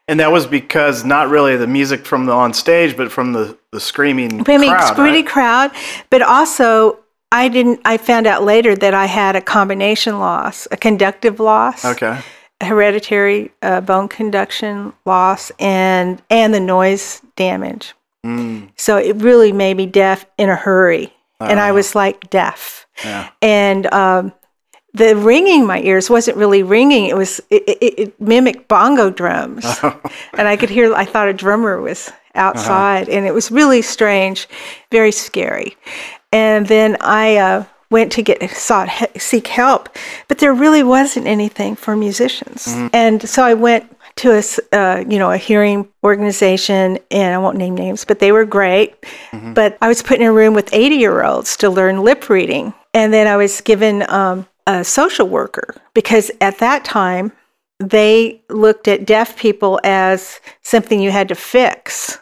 [0.06, 3.56] And that was because not really the music from the on stage, but from the,
[3.72, 4.96] the screaming I mean, crowd.
[4.96, 5.26] pretty right?
[5.26, 5.70] crowd,
[6.10, 6.98] but also
[7.32, 7.80] I didn't.
[7.84, 12.18] I found out later that I had a combination loss, a conductive loss, Okay.
[12.60, 17.94] Hereditary uh, bone conduction loss, and and the noise damage.
[18.24, 18.70] Mm.
[18.76, 22.86] So it really made me deaf in a hurry, and I was like deaf.
[23.04, 23.30] Yeah.
[23.40, 24.32] And um,
[24.92, 29.10] the ringing in my ears wasn't really ringing; it was it, it, it mimicked bongo
[29.10, 30.92] drums, and I could hear.
[30.94, 34.48] I thought a drummer was outside, and it was really strange,
[34.90, 35.76] very scary.
[36.32, 39.88] And then I uh, went to get sought seek help,
[40.28, 42.66] but there really wasn't anything for musicians.
[42.92, 47.56] And so I went to a uh, you know a hearing organization, and I won't
[47.56, 48.94] name names, but they were great.
[49.54, 52.72] But I was put in a room with eighty year olds to learn lip reading,
[52.94, 57.32] and then I was given um, a social worker because at that time
[57.78, 62.18] they looked at deaf people as something you had to fix.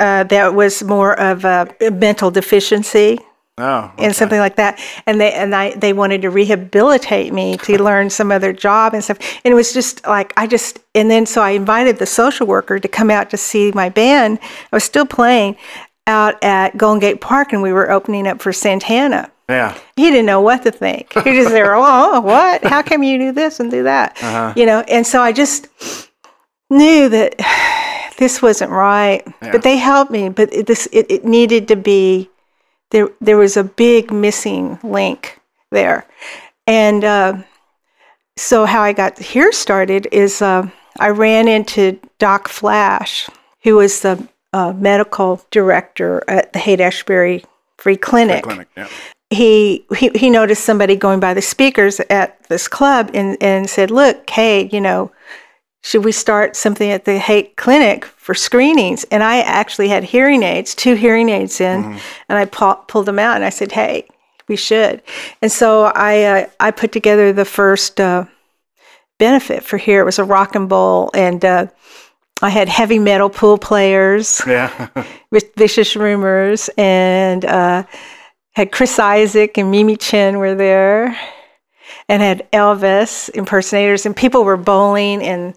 [0.00, 3.18] Uh, that was more of a mental deficiency
[3.58, 3.92] Oh.
[3.98, 4.80] and something like that.
[5.04, 9.04] And they and I they wanted to rehabilitate me to learn some other job and
[9.04, 9.18] stuff.
[9.44, 12.78] And it was just like I just and then so I invited the social worker
[12.78, 14.38] to come out to see my band.
[14.42, 15.56] I was still playing
[16.06, 19.30] out at Golden Gate Park and we were opening up for Santana.
[19.48, 19.78] Yeah.
[19.96, 21.12] He didn't know what to think.
[21.12, 22.64] He just there, oh, what?
[22.64, 24.16] How come you do this and do that?
[24.22, 24.54] Uh-huh.
[24.56, 25.68] You know, and so I just
[26.70, 27.36] knew that
[28.18, 29.22] this wasn't right.
[29.40, 30.30] But they helped me.
[30.30, 32.30] But it, this it, it needed to be
[32.92, 33.08] there.
[33.20, 36.06] There was a big missing link there,
[36.66, 37.42] and uh,
[38.36, 40.68] so how I got HEAR started is uh,
[41.00, 43.28] I ran into Doc Flash,
[43.62, 47.44] who was the uh, medical director at the Haight Ashbury
[47.78, 48.68] Free Clinic Clinic.
[48.76, 48.88] Yeah.
[49.30, 53.90] he, he he noticed somebody going by the speakers at this club and, and said,
[53.90, 55.10] "Look, Kay, you know,
[55.82, 60.42] should we start something at the Haight Clinic for screenings?" And I actually had hearing
[60.42, 64.06] aids, two hearing aids in, and I pu- pulled them out and I said, "Hey,
[64.48, 65.02] we should."
[65.42, 68.24] And so I uh, I put together the first uh,
[69.18, 70.00] benefit for HEAR.
[70.02, 71.66] It was a rock and bowl, and uh,
[72.42, 74.88] I had heavy metal pool players Yeah.
[75.30, 77.84] with vicious rumors and uh,
[78.54, 81.16] had Chris Isaak and Mimi Chin were there,
[82.08, 85.54] and had Elvis impersonators, and people were bowling and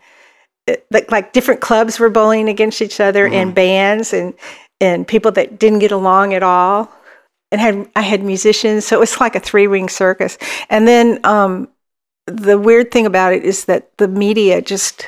[0.92, 4.34] like like different clubs were bowling against each other and bands and
[4.82, 6.92] and people that didn't get along at all
[7.52, 8.86] and had I had musicians.
[8.86, 10.38] So it was like a three ring circus.
[10.70, 11.70] And then um,
[12.28, 15.08] the weird thing about it is that the media just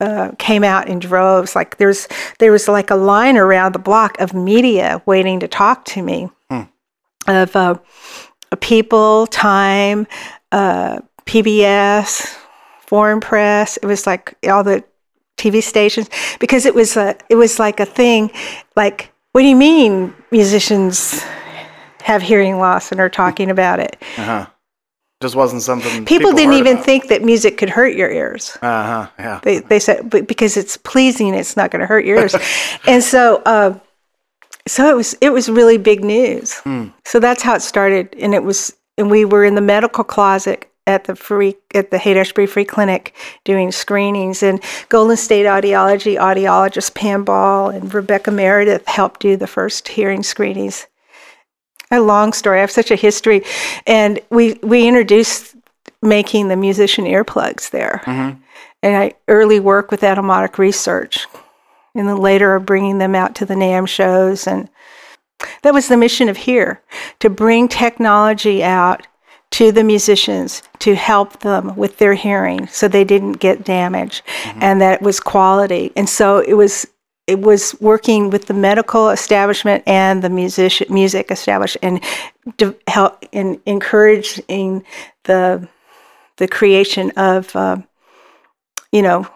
[0.00, 1.56] uh, came out in droves.
[1.56, 5.84] Like there's there was like a line around the block of media waiting to talk
[5.86, 6.28] to me
[7.26, 7.76] of uh,
[8.60, 10.06] people time
[10.50, 12.36] uh, PBS
[12.92, 13.78] foreign press.
[13.78, 14.84] It was like all the
[15.38, 18.30] TV stations because it was a it was like a thing.
[18.76, 21.22] Like, what do you mean musicians
[22.02, 23.96] have hearing loss and are talking about it?
[24.18, 24.46] Uh-huh.
[25.22, 26.84] Just wasn't something People, didn't heard even about.
[26.84, 28.58] think that music could hurt your ears.
[28.60, 29.10] Uh huh.
[29.18, 29.40] Yeah.
[29.42, 32.34] They they said, but because it's pleasing, it's not going to hurt your ears.
[32.86, 33.78] and so, uh,
[34.66, 36.60] so it was it was really big news.
[37.06, 40.68] So that's how it started, and it was, and we were in the medical closet
[40.86, 43.14] at the free at the Haight Ashbury Free Clinic
[43.44, 49.46] doing screenings, and Golden State Audiology audiologist Pam Ball and Rebecca Meredith helped do the
[49.46, 50.86] first hearing screenings.
[51.90, 52.58] A long story.
[52.58, 53.42] I have such a history,
[53.86, 55.54] and we we introduced
[56.00, 58.02] making the musician earplugs there.
[58.04, 58.40] Mm-hmm.
[58.84, 61.28] And I early work with Etymotic research,
[61.94, 64.68] and then later bringing them out to the NAMM shows, and
[65.62, 66.82] that was the mission of HEAR
[67.20, 69.06] to bring technology out
[69.52, 74.22] to the musicians to help them with their hearing, so they didn't get damage,
[74.60, 76.86] and that it was quality, and so it was.
[77.28, 82.02] It was working with the medical establishment and the music music establishment,
[82.44, 84.84] and de- help in encouraging
[85.24, 85.68] the
[86.38, 87.76] the creation of uh,
[88.90, 89.26] you know,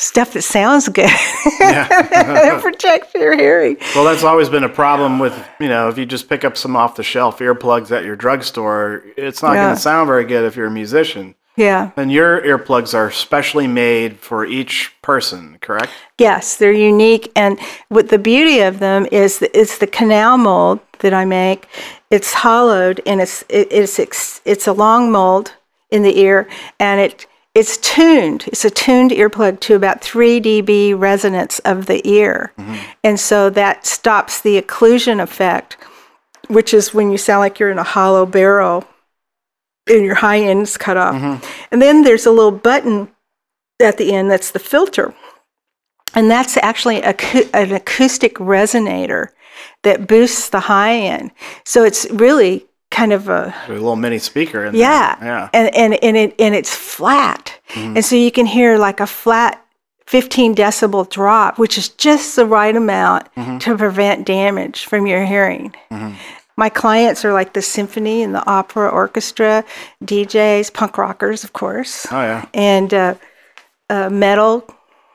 [0.00, 1.10] stuff that sounds good
[1.58, 3.76] that protects your hearing.
[3.94, 6.74] Well, that's always been a problem with, you know, if you just pick up some
[6.74, 9.64] off the shelf earplugs at your drugstore, it's not Yeah.
[9.66, 11.34] going to sound very good if you're a musician.
[11.56, 11.90] Yeah.
[11.96, 15.90] And your earplugs are specially made for each person, correct?
[16.16, 17.58] Yes, they're unique, and
[17.88, 21.66] what the beauty of them is it's the canal mold that I make.
[22.10, 25.52] It's hollowed, and it's it, it's it's a long mold
[25.90, 27.26] in the ear, and it
[27.60, 28.44] it's tuned.
[28.46, 32.76] It's a tuned earplug to about three dB resonance of the ear, mm-hmm.
[33.04, 35.76] and so that stops the occlusion effect,
[36.48, 38.84] which is when you sound like you're in a hollow barrel,
[39.86, 41.14] and your high end's cut off.
[41.14, 41.44] Mm-hmm.
[41.70, 43.08] And then there's a little button
[43.78, 45.14] at the end that's the filter.
[46.14, 47.14] And that's actually a,
[47.54, 49.28] an acoustic resonator
[49.82, 51.30] that boosts the high end.
[51.64, 52.66] So it's really
[53.00, 55.28] kind of a A little mini speaker in yeah, there.
[55.28, 55.48] Yeah.
[55.58, 59.54] and and and it and it's flat, and so you can hear like a flat
[60.06, 63.24] 15 decibel drop, which is just the right amount
[63.60, 65.72] to prevent damage from your hearing.
[66.56, 69.64] My clients are like the symphony and the opera orchestra,
[70.04, 72.44] DJs, punk rockers, of course Oh, yeah.
[72.52, 73.14] and uh,
[73.88, 74.64] uh, metal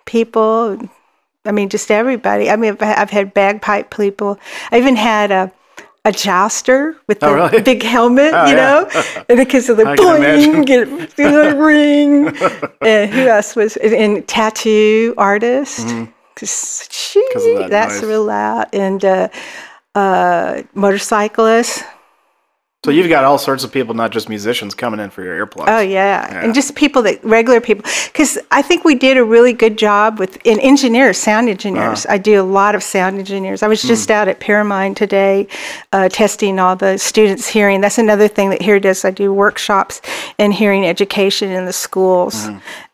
[0.05, 0.79] people.
[1.47, 2.49] I mean, just everybody.
[2.49, 4.39] I mean, I've, I've had bagpipe people.
[4.71, 5.51] I even had a
[6.05, 7.61] a jouster with the Oh, really?
[7.63, 8.85] big helmet, Oh, you yeah.
[8.85, 10.53] know, and because of the I can imagine.
[10.53, 12.27] boing, get the ring.
[12.81, 13.75] and who else was?
[13.77, 15.87] And, and tattoo artist.
[15.87, 16.11] Mm-hmm.
[17.61, 18.09] that that's noise.
[18.09, 18.67] real loud.
[18.73, 19.29] And uh,
[19.95, 21.83] uh, motorcyclists.
[22.85, 25.65] So you've got all sorts of people, not just musicians, coming in for your earplugs.
[25.67, 26.31] Oh yeah.
[26.31, 26.45] Yeah.
[26.45, 27.83] and just people that regular people.
[28.05, 32.05] Because I think we did a really good job with in engineers, sound engineers.
[32.05, 33.63] I do a lot of sound engineers.
[33.63, 35.47] I was just out at Pyramind today,
[35.93, 37.81] uh, testing all the students' hearing.
[37.81, 39.03] That's another thing that HEAR does.
[39.03, 39.99] I do workshops
[40.37, 42.47] in hearing education in the schools.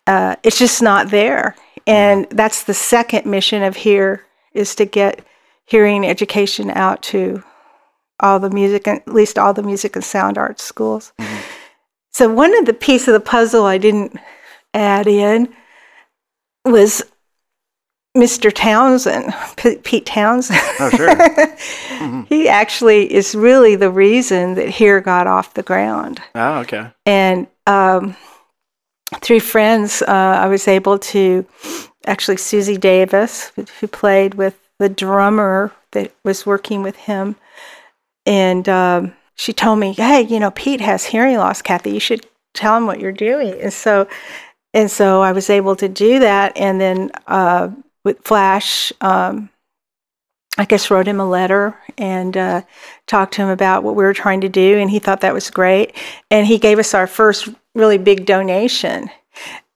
[0.08, 4.24] Uh, it's just not there, and that's the second mission of HEAR
[4.54, 5.20] is to get
[5.66, 7.44] hearing education out to
[8.22, 11.14] all the music, at least all the music and sound arts schools.
[12.14, 14.18] So one of the piece of the puzzle I didn't
[14.74, 15.54] add in
[16.66, 17.04] was
[18.16, 18.52] Mr.
[18.54, 20.60] Townshend, P- Pete Townshend.
[20.80, 22.26] Oh, sure.
[22.30, 26.22] he actually is really the reason that HEAR got off the ground.
[26.36, 26.92] oh, okay.
[27.06, 28.16] And um,
[29.22, 31.46] through friends, uh, I was able to
[32.06, 37.36] actually Susie Davis, who played with the drummer that was working with him,
[38.26, 41.92] and um, she told me, "Hey, you know, Pete has hearing loss, Kathy.
[41.92, 44.08] You should tell him what you're doing." And so,
[44.74, 47.70] and so I was able to do that, and then uh,
[48.04, 48.94] with Flash.
[49.02, 49.50] Um,
[50.58, 52.62] I guess wrote him a letter and uh,
[53.08, 55.50] talked to him about what we were trying to do, and he thought that was
[55.50, 55.96] great.
[56.30, 59.10] And he gave us our first really big donation,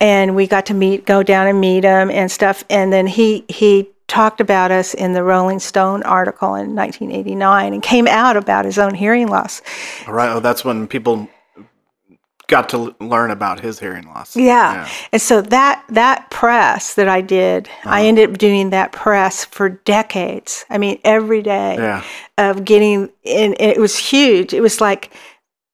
[0.02, 2.64] and we got to meet, go down and meet him and stuff.
[2.70, 7.82] And then he he talked about us in the Rolling Stone article in 1989 and
[7.84, 9.62] came out about his own hearing loss.
[10.08, 10.30] All right.
[10.30, 11.28] Oh, that's when people
[12.48, 14.36] got to learn about his hearing loss.
[14.36, 14.88] Yeah.
[15.12, 18.08] And so that that press that I did, I Uh-huh.
[18.08, 20.64] ended up doing that press for decades.
[20.70, 22.04] I mean, every day Yeah.
[22.38, 24.54] of getting and it was huge.
[24.54, 25.10] It was like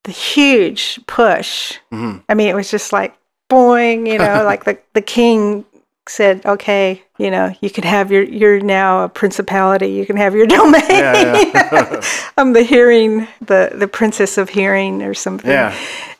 [0.05, 1.73] the huge push.
[1.91, 2.19] Mm-hmm.
[2.29, 3.15] I mean, it was just like
[3.49, 5.65] boing, you know, like the the king
[6.07, 9.89] said, "Okay, you know, you can have your you're now a principality.
[9.89, 10.81] You can have your domain.
[10.89, 12.01] Yeah,
[12.37, 15.75] I'm the hearing, the the princess of hearing, or something." Yeah.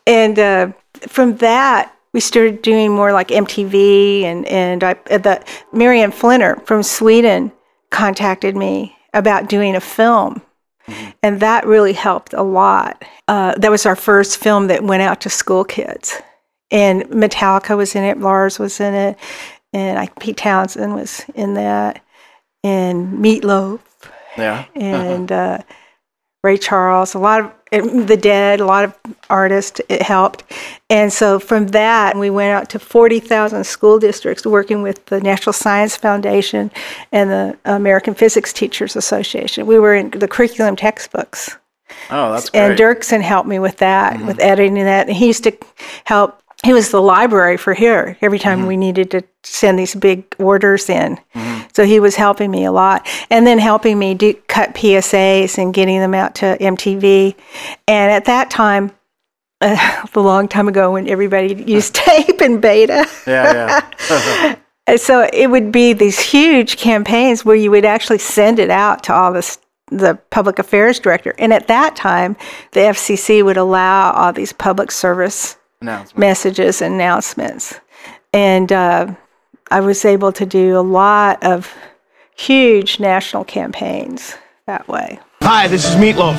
[0.08, 0.72] And uh,
[1.08, 6.66] from that, we started doing more like MTV, and and I, uh, the Marianne Flinner
[6.66, 7.52] from Sweden
[7.90, 10.42] contacted me about doing a film,
[11.24, 13.04] and that really helped a lot.
[13.28, 16.22] Uh, that was our first film that went out to school kids,
[16.70, 19.18] and Metallica was in it, Lars was in it,
[19.74, 22.04] and I, Pete Townshend was in that,
[22.64, 23.80] and Meatloaf
[24.38, 24.66] Yeah.
[24.76, 25.60] and uh,
[26.44, 28.98] Ray Charles, a lot of and the Dead, a lot of
[29.30, 29.80] artists.
[29.88, 30.44] It helped,
[30.90, 35.22] and so from that we went out to forty thousand school districts, working with the
[35.22, 36.70] National Science Foundation
[37.14, 39.68] and the American Physics Teachers Association.
[39.68, 41.58] We were in the curriculum textbooks,
[42.10, 42.62] Oh, that's great.
[42.62, 45.08] and Dirksen helped me with that, with editing that.
[45.08, 45.56] And he used to
[46.06, 46.41] help.
[46.64, 50.90] He was the library for HEAR every time we needed to send these big orders
[50.90, 51.20] in.
[51.74, 55.74] So he was helping me a lot, and then helping me do cut PSAs and
[55.74, 57.36] getting them out to MTV.
[57.88, 58.92] And at that time,
[59.62, 64.56] uh, a long time ago, when everybody used tape and beta, yeah, yeah.
[64.88, 69.04] and so it would be these huge campaigns where you would actually send it out
[69.04, 69.60] to all this
[69.94, 71.36] the public affairs director.
[71.38, 72.38] And at that time,
[72.72, 75.58] the FCC would allow all these public service.
[76.16, 77.80] Messages and announcements.
[78.34, 79.14] And uh,
[79.70, 81.74] I was able to do a lot of
[82.36, 85.20] huge national campaigns that way.
[85.42, 86.38] Hi, this is Meatloaf.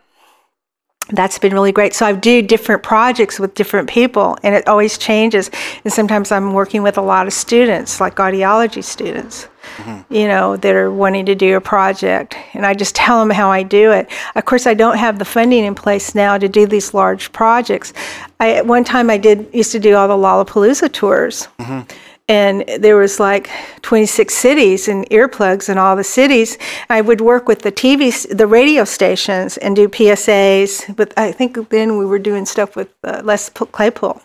[1.11, 1.95] that's been really great.
[1.95, 5.51] So I do different projects with different people, and it always changes.
[5.85, 10.13] And sometimes I'm working with a lot of students, like audiology students, mm-hmm.
[10.13, 13.51] you know, that are wanting to do a project, and I just tell them how
[13.51, 14.11] I do it.
[14.35, 17.93] Of course, I don't have the funding in place now to do these large projects.
[18.41, 21.81] I at one time I did used to do all the Lollapalooza tours mm-hmm.
[22.29, 23.51] And there was like
[23.83, 26.59] 26 cities and earplugs in all the cities.
[26.91, 31.70] I would work with the tv the radio stations and do psas but i think
[31.70, 34.20] then we were doing stuff with uh, les claypool.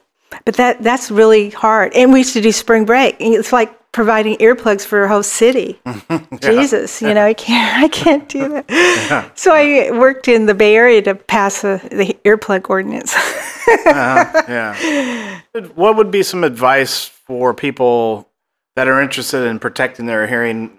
[0.46, 1.94] But that that's really hard.
[1.94, 3.16] And we used to do spring break.
[3.20, 5.80] It's like providing earplugs for a whole city.
[6.42, 9.32] Jesus you know i can't i can't do that.
[9.36, 13.16] So i worked in the bay area to pass a, the earplug ordinance.
[13.66, 15.40] Yeah.
[15.76, 18.30] What would be some advice for people
[18.76, 20.78] that are interested in protecting their hearing?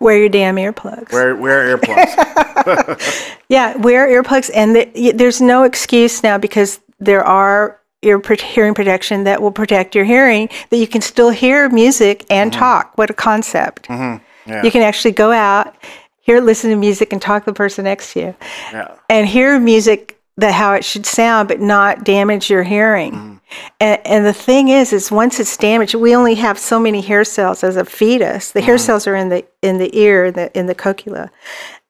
[0.00, 3.40] wear your damn earplugs Wear wear earplugs.
[3.48, 9.24] Yeah, wear earplugs, and the, there's no excuse now because there are ear hearing protection
[9.24, 10.48] that will protect your hearing.
[10.70, 12.58] That you can still hear music and mm-hmm.
[12.58, 12.96] talk.
[12.96, 13.88] What a concept!
[13.88, 14.50] Mm-hmm.
[14.50, 14.62] Yeah.
[14.62, 15.76] You can actually go out,
[16.20, 18.34] hear, listen to music, and talk to the person next to you,
[18.72, 18.94] Yeah.
[19.10, 23.40] and hear music that how it should sound, but not damage your hearing.
[23.78, 27.24] And, and the thing is, is once it's damaged, we only have so many hair
[27.24, 28.50] cells as a fetus.
[28.50, 31.30] The hair cells are in the in the ear, in the in the cochlea,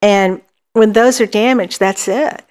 [0.02, 0.42] and
[0.74, 2.44] when those are damaged, that's it.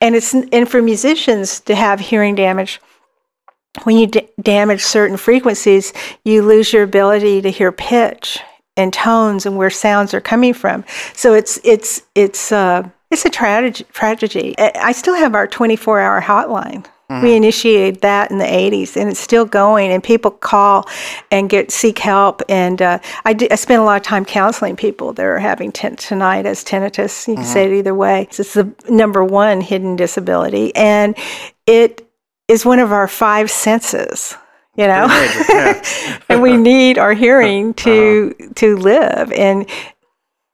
[0.00, 2.80] And it's and for musicians to have hearing damage,
[3.82, 5.92] when you d- damage certain frequencies,
[6.24, 8.38] you lose your ability to hear pitch
[8.76, 10.84] and tones and where sounds are coming from.
[11.14, 13.84] So it's it's it's uh, it's a tragedy.
[13.92, 14.54] Tragedy.
[14.58, 16.84] I still have our 24-hour hotline.
[17.22, 19.92] We initiated that in the 80s, and it's still going.
[19.92, 20.88] And people call
[21.30, 22.42] and get seek help.
[22.48, 25.70] And uh, I, d- I spend a lot of time counseling people that are having
[25.70, 27.28] tin- tinnitus, tinnitus.
[27.28, 28.22] You can say it either way.
[28.22, 31.14] It's the number one hidden disability, and
[31.66, 32.04] it
[32.48, 34.36] is one of our five senses.
[34.76, 35.06] You know,
[36.28, 39.30] and we need our hearing to to live.
[39.30, 39.68] And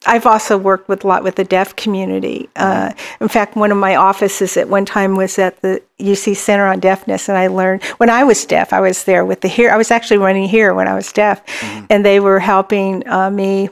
[0.07, 2.49] I've also worked with a lot with the deaf community.
[2.57, 6.67] Uh, in fact, one of my offices at one time was at the UC Center
[6.67, 9.71] on Deafness, and I learned when I was deaf, I was there with the HEAR.
[9.71, 11.43] I was actually running HEAR when I was deaf,
[11.91, 13.69] and they were helping uh, me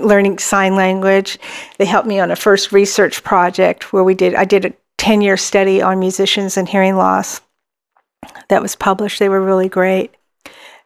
[0.00, 1.38] learning sign language.
[1.78, 4.34] They helped me on a first research project where we did.
[4.34, 7.40] I did a ten year study on musicians and hearing loss.
[8.48, 9.20] That was published.
[9.20, 10.12] They were really great.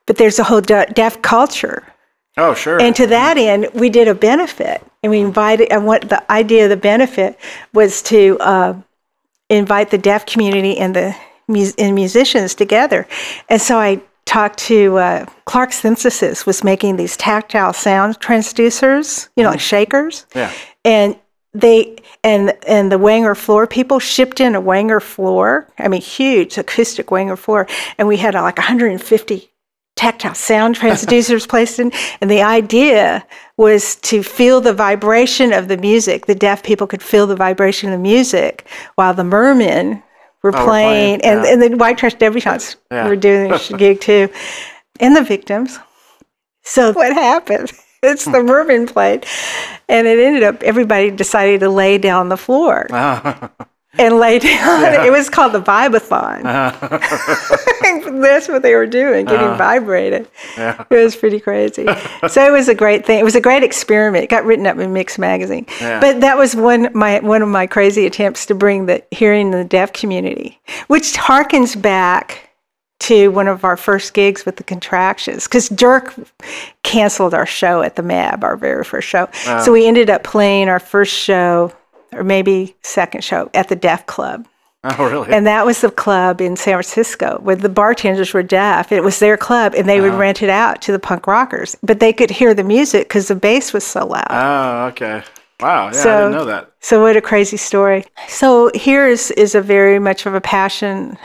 [0.06, 1.91] But there's a whole de- deaf culture.
[2.36, 2.80] Oh, sure.
[2.80, 5.70] And to that end, we did a benefit, and we invited.
[5.70, 7.38] And what the idea of the benefit
[7.74, 8.74] was to uh,
[9.50, 11.14] invite the deaf community and the
[11.46, 13.06] mus- and musicians together.
[13.48, 19.42] And so I talked to uh, Clark Synthesis was making these tactile sound transducers, you
[19.42, 20.26] know, like shakers.
[20.34, 20.50] yeah.
[20.84, 21.16] And
[21.54, 25.68] they and and the Wanger floor people shipped in a Wanger floor.
[25.78, 27.68] I mean, huge acoustic Wanger floor,
[27.98, 29.51] and we had uh, like 150
[29.96, 31.92] tactile sound transducers placed in.
[32.20, 33.26] And the idea
[33.56, 36.26] was to feel the vibration of the music.
[36.26, 38.66] The deaf people could feel the vibration of the music
[38.96, 40.02] while the mermen
[40.42, 41.52] were Oh, were playing, playing, and, yeah.
[41.52, 43.06] and the white trash debutantes Yeah.
[43.06, 44.28] were doing this gig too,
[44.98, 45.78] and the victims.
[46.64, 47.70] So what happened?
[48.02, 49.24] It's the merman played,
[49.88, 53.50] and it ended up everybody decided to lay down the floor ah.
[53.98, 55.04] and lay down.
[55.04, 56.44] It was called the vibathon.
[56.46, 58.10] Uh-huh.
[58.22, 59.58] That's what they were doing, getting uh-huh.
[59.58, 60.28] vibrated.
[60.56, 61.86] It was pretty crazy.
[62.28, 63.18] so it was a great thing.
[63.18, 64.24] It was a great experiment.
[64.24, 65.66] It got written up in Mix magazine.
[65.78, 69.52] But that was one my one of my crazy attempts to bring the hearing in
[69.52, 72.50] the deaf community, which harkens back
[73.00, 76.14] to one of our first gigs with the contractions because Dirk
[76.84, 79.28] canceled our show at the MAB, our very first show.
[79.32, 79.72] So oh.
[79.72, 81.72] we ended up playing our first show,
[82.12, 84.46] or maybe second show, at the Deaf Club.
[84.84, 85.32] Oh, really?
[85.32, 88.90] And that was the club in San Francisco where the bartenders were deaf.
[88.90, 91.76] It was their club, and they would rent it out to the punk rockers.
[91.84, 94.26] But they could hear the music because the bass was so loud.
[94.30, 95.22] oh, okay.
[95.60, 95.84] Wow.
[95.84, 96.68] Yeah, I So- didn't know that.
[96.80, 98.04] So what a crazy story.
[98.26, 101.16] So here is is a very much of a passion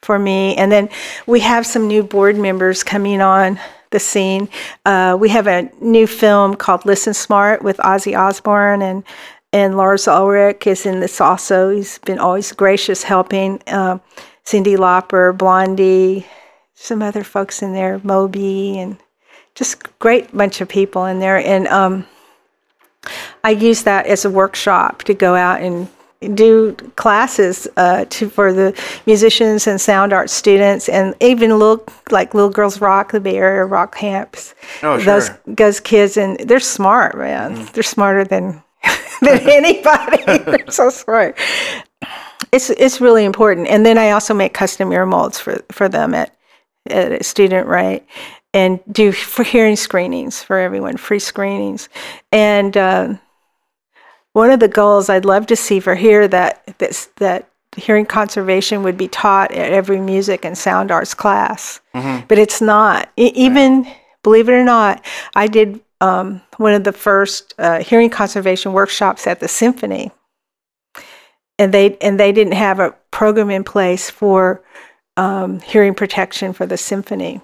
[0.00, 0.56] for me.
[0.56, 0.88] And then
[1.26, 3.60] we have some new board members coming on
[3.90, 4.48] the scene.
[4.86, 9.04] Uh, we have a new film called Listen Smart with Ozzy Osbourne and
[9.54, 11.70] and Lars Ulrich is in this also.
[11.70, 13.62] He's been always gracious helping.
[13.68, 14.00] Um,
[14.44, 16.26] Cyndi Lauper, Blondie,
[16.74, 18.98] some other folks in there, Moby, and
[19.54, 21.38] just great bunch of people in there.
[21.38, 22.04] And um,
[23.44, 25.88] I use that as a workshop to go out and
[26.34, 28.76] do classes uh, to for the
[29.06, 33.64] musicians and sound art students, and even little like Little Girls Rock, the Bay Area
[33.66, 34.52] rock camps.
[34.82, 35.38] Oh, sure.
[35.46, 37.68] those kids, and they're smart, man.
[37.72, 38.63] They're smarter than
[39.20, 40.22] than anybody.
[40.38, 41.38] they're so smart.
[42.52, 43.68] It's it's really important.
[43.68, 46.36] And then I also make custom ear molds for for them at
[46.88, 48.04] at a student rate
[48.52, 51.88] and do for hearing screenings for everyone, free screenings.
[52.30, 53.14] And uh,
[54.32, 58.84] one of the goals I'd love to see for HEAR that that that hearing conservation
[58.84, 63.10] would be taught at every music and sound arts class, but it's not.
[63.16, 63.86] E- even
[64.22, 65.04] believe it or not,
[65.34, 70.10] I did um, one of the first uh, hearing conservation workshops at the symphony,
[71.58, 74.62] and they and they didn't have a program in place for
[75.16, 77.40] um, hearing protection for the symphony.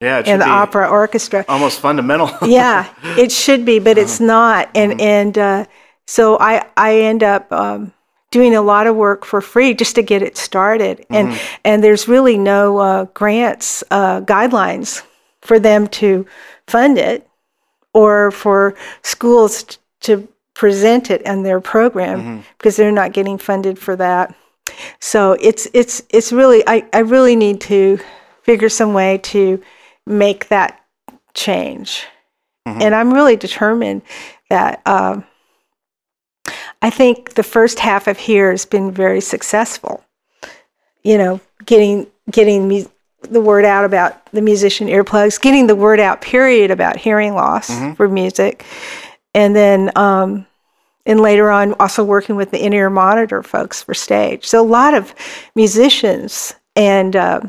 [0.00, 1.44] Yeah, it should and the be opera orchestra.
[1.48, 2.30] almost fundamental.
[2.42, 4.70] yeah, it should be, but it's not.
[4.74, 5.66] And and uh,
[6.06, 7.92] so I I end up um,
[8.32, 11.06] doing a lot of work for free just to get it started.
[11.10, 15.04] And and there's really no uh, grants uh, guidelines
[15.42, 16.26] for them to
[16.66, 17.28] fund it
[17.94, 23.78] or for schools t- to present it in their program because they're not getting funded
[23.78, 24.34] for that.
[25.00, 27.98] So it's it's it's really I, I really need to
[28.42, 29.62] figure some way to
[30.06, 30.80] make that
[31.34, 32.06] change.
[32.82, 34.02] And I'm really determined
[34.50, 35.24] that um,
[36.80, 40.04] I think the first half of HEAR has been very successful.
[41.02, 42.88] You know, getting getting
[43.22, 47.70] the word out about the musician earplugs, getting the word out, period, about hearing loss
[47.94, 48.64] for music,
[49.34, 50.46] and then um,
[51.06, 54.46] and later on also working with the in-ear monitor folks for stage.
[54.46, 55.14] So a lot of
[55.54, 57.40] musicians and uh,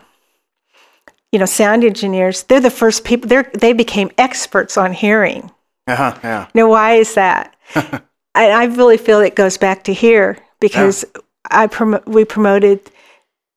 [1.31, 5.51] you know sound engineers they're the first people they they became experts on hearing
[5.87, 6.47] Uh-huh, yeah.
[6.53, 7.55] Now, why is that?
[7.75, 11.05] I, I really feel it goes back to HEAR because
[11.51, 12.79] I prom- we promoted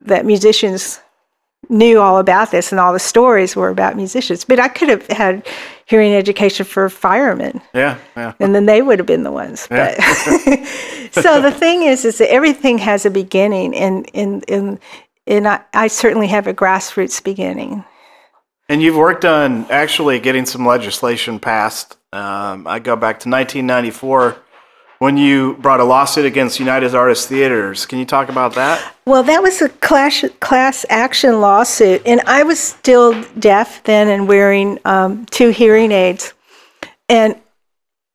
[0.02, 1.00] that musicians
[1.68, 4.44] knew all about this and all the stories were about musicians.
[4.44, 5.46] But I could have had
[5.86, 8.32] hearing education for firemen Yeah, yeah.
[8.40, 9.66] and then they would have been the ones.
[9.68, 10.00] But
[11.12, 14.78] so the thing is, is that everything has a beginning, and and and
[15.26, 17.84] and I, I certainly have a grassroots beginning.
[18.68, 21.96] And you've worked on actually getting some legislation passed.
[22.12, 24.36] Um, I go back to 1994
[24.98, 27.86] when you brought a lawsuit against United Artists Theaters.
[27.86, 28.94] Can you talk about that?
[29.04, 34.26] Well, that was a class class action lawsuit, and I was still deaf then and
[34.26, 36.34] wearing um, two hearing aids,
[37.08, 37.36] and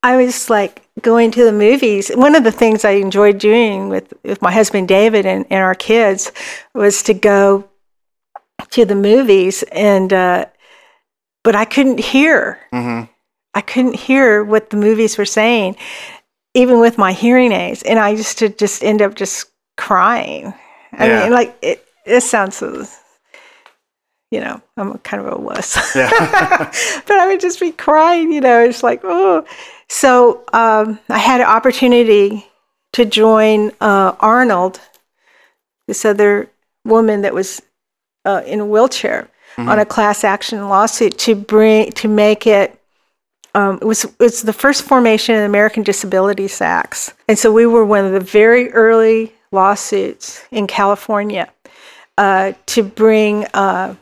[0.03, 2.09] I was like going to the movies.
[2.09, 5.75] One of the things I enjoyed doing with, with my husband David and, and our
[5.75, 6.31] kids
[6.73, 7.69] was to go
[8.71, 10.45] to the movies, and uh,
[11.43, 12.59] but I couldn't hear.
[13.53, 15.75] I couldn't hear what the movies were saying,
[16.53, 20.53] even with my hearing aids, and I used to just end up just crying.
[20.93, 21.23] I Yeah.
[21.23, 21.85] mean, like it.
[22.05, 22.85] It sounds so.
[24.31, 25.75] You know, I'm kind of a wuss.
[25.93, 29.45] but I would just be crying, you know, it's like, oh.
[29.89, 32.47] So um, I had an opportunity
[32.93, 34.79] to join uh, Arnold,
[35.87, 36.49] this other
[36.85, 37.61] woman that was
[38.23, 39.27] uh, in a wheelchair,
[39.57, 42.80] on a class action lawsuit to bring to make it.
[43.53, 47.65] Um, it was it's the first formation of the American Disabilities Acts, and so we
[47.65, 51.51] were one of the very early lawsuits in California
[52.17, 53.95] uh, to bring uh,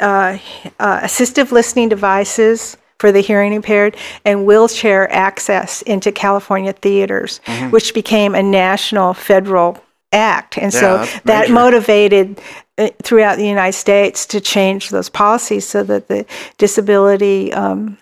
[0.00, 0.38] uh,
[0.78, 7.40] uh, assistive listening devices for the hearing impaired and wheelchair access into California theaters,
[7.70, 9.82] which became a national federal
[10.12, 10.56] act.
[10.56, 11.52] And Yeah, so that major.
[11.52, 12.40] motivated
[12.78, 16.24] uh, throughout the United States to change those policies so that the
[16.56, 17.98] disability um,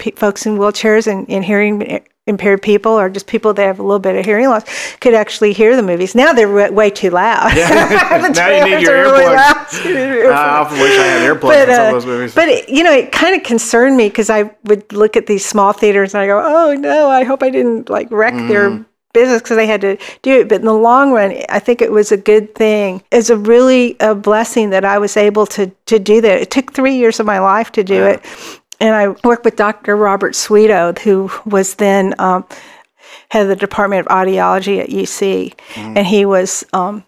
[0.00, 3.82] pe- folks in wheelchairs and, and hearing impaired people or just people that have a
[3.82, 4.62] little bit of hearing loss
[5.00, 6.14] could actually hear the movies.
[6.14, 7.50] Now they're way, way too loud.
[7.54, 9.36] The Now you need your really earplugs.
[9.36, 9.84] loud.
[9.84, 12.06] You need your I often wish I had earplugs But, in some uh, of those
[12.06, 12.34] movies.
[12.34, 15.44] but it, you know, it kind of concerned me because I would look at these
[15.44, 18.48] small theaters and I go, "Oh no, I hope I didn't like wreck Mm-hmm.
[18.48, 21.82] their business because they had to do it." But in the long run, I think
[21.82, 23.02] it was a good thing.
[23.10, 26.40] It's a really a blessing that I was able to to do that.
[26.42, 28.20] It took three years of my life to do it,
[28.80, 29.96] and I worked with Dr.
[29.96, 32.14] Robert Sweetow, who was then.
[32.18, 32.44] Um,
[33.30, 35.54] head of the Department of Audiology at UC,
[35.96, 37.04] and he was um,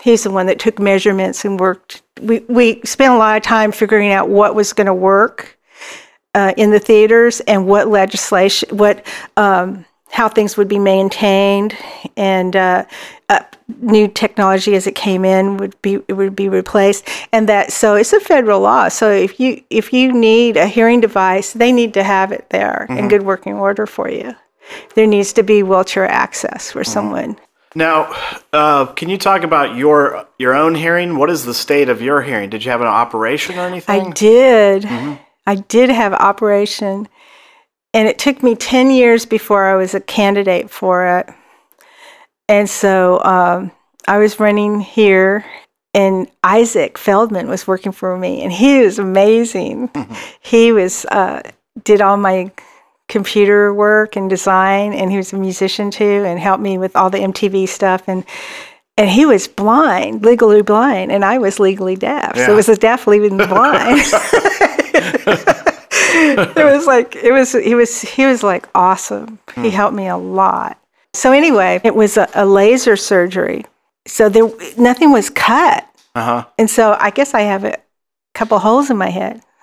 [0.00, 2.02] he's the one that took measurements and worked.
[2.20, 5.58] We we spent a lot of time figuring out what was going to work
[6.34, 9.04] uh, in the theaters and what legislation, what
[9.36, 11.76] um, how things would be maintained,
[12.16, 12.84] and uh,
[13.28, 13.40] uh,
[13.80, 17.94] new technology as it came in would be it would be replaced, and that so
[17.94, 18.88] it's a federal law.
[18.88, 22.86] So if you if you need a hearing device, they need to have it there
[22.90, 24.34] in good working order for you.
[24.94, 27.36] There needs to be wheelchair access for someone.
[27.74, 28.14] Now,
[28.54, 31.18] uh, can you talk about your your own hearing?
[31.18, 32.48] What is the state of your hearing?
[32.48, 34.06] Did you have an operation or anything?
[34.08, 34.86] I did.
[35.46, 37.06] I did have operation,
[37.96, 41.30] and it took me 10 years before I was a candidate for it.
[42.46, 43.72] And so um,
[44.06, 45.46] I was running HEAR,
[45.94, 49.90] and Isaac Feldman was working for me, and he was amazing.
[50.40, 51.40] He was uh,
[51.84, 52.52] did all my
[53.08, 57.08] computer work and design, and he was a musician too, and helped me with all
[57.08, 58.24] the MTV stuff and.
[58.98, 62.34] And he was blind, legally blind, and I was legally deaf.
[62.34, 64.00] So it was a deaf leaving the blind.
[66.14, 69.38] it was like it was he was he was like awesome.
[69.54, 70.78] He helped me a lot.
[71.14, 73.64] So anyway, it was a, a laser surgery.
[74.06, 74.48] So there
[74.78, 75.88] nothing was cut.
[76.14, 76.44] Uh huh.
[76.58, 77.76] And so I guess I have a
[78.34, 79.40] couple holes in my head.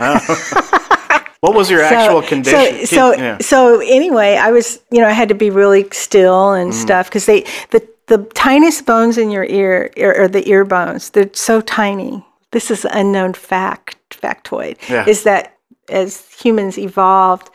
[1.40, 2.86] What was your actual condition?
[2.86, 3.38] So so, Yeah.
[3.38, 6.74] so anyway, I was you know I had to be really still and Mm.
[6.74, 11.10] stuff because they the the tiniest bones in your ear are the ear bones.
[11.10, 12.24] They're so tiny.
[12.52, 14.76] This is an unknown fact factoid.
[14.88, 15.06] Yeah.
[15.06, 15.53] Is that
[15.88, 17.50] as humans evolved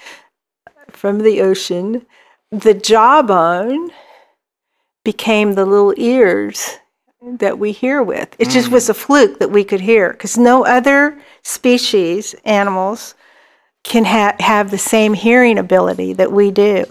[0.89, 2.05] from the ocean,
[2.51, 3.91] the jawbone
[5.03, 6.77] became the little ears
[7.21, 8.35] that we hear with.
[8.39, 13.15] It just was a fluke that we could hear because no other species, animals,
[13.83, 16.85] can ha- have the same hearing ability that we do.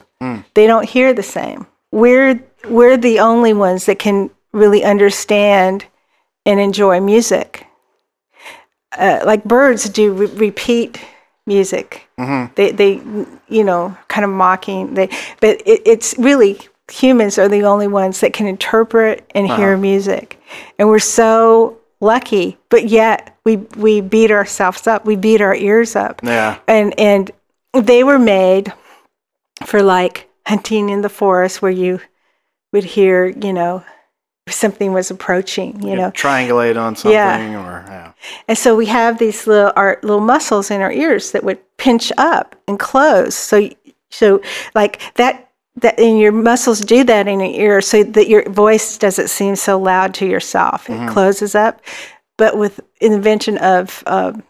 [0.54, 1.66] They don't hear the same.
[1.92, 5.84] We're we're the only ones that can really understand
[6.44, 7.66] and enjoy music.
[8.96, 11.00] Uh, like birds do re- repeat
[11.48, 12.08] music.
[12.18, 12.54] Mm-hmm.
[12.54, 13.02] They they
[13.48, 14.94] you know kind of mocking.
[14.94, 15.08] They
[15.40, 19.56] but it, it's really humans are the only ones that can interpret and uh-huh.
[19.56, 20.40] hear music,
[20.78, 22.58] and we're so lucky.
[22.68, 25.04] But yet we we beat ourselves up.
[25.04, 26.58] We beat our ears up Yeah.
[26.68, 27.30] and and
[27.72, 28.72] they were made
[29.64, 32.00] for like hunting in the forest where you
[32.72, 33.84] would hear, you know,
[34.52, 36.10] something was approaching, you know.
[36.10, 37.66] triangulate on something Yeah.
[37.66, 38.12] or yeah.
[38.48, 42.12] And so we have these little our little muscles in our ears that would pinch
[42.18, 43.34] up and close.
[43.34, 43.68] So
[44.10, 44.40] so
[44.74, 48.98] like that that and your muscles do that in your ear so that your voice
[48.98, 50.90] doesn't seem so loud to yourself.
[50.90, 51.80] It closes up.
[52.36, 54.42] But with invention of um,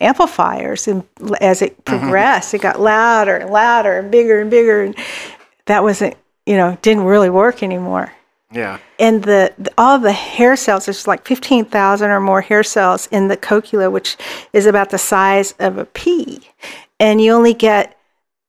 [0.00, 1.04] amplifiers and
[1.40, 4.96] as it progressed, it got louder and louder and bigger and bigger and
[5.66, 8.12] that wasn't you know didn't really work anymore
[8.52, 8.78] Yeah.
[8.98, 13.28] and the, the all the hair cells there's like 15,000 or more hair cells in
[13.28, 14.16] the cochlea which
[14.52, 16.40] is about the size of a pea
[17.00, 17.98] and you only get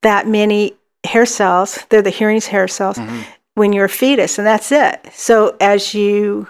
[0.02, 0.74] that many
[1.06, 3.22] hair cells they're the hearing hair cells mm-hmm.
[3.56, 6.48] when you're a fetus and that's it so as you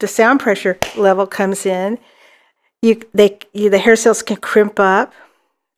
[0.00, 1.98] the sound pressure level comes in
[2.82, 5.12] you they you, the hair cells can crimp up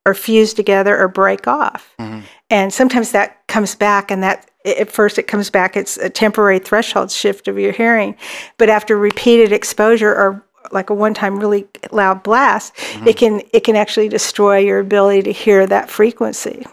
[0.04, 1.94] or fuse together or break off.
[1.98, 2.20] Mm-hmm.
[2.50, 6.58] And sometimes that comes back, and that at first it comes back, it's a temporary
[6.58, 8.16] threshold shift of your hearing.
[8.58, 12.72] But after repeated exposure or like a one-time really loud blast,
[13.06, 16.64] it can it can actually destroy your ability to hear that frequency.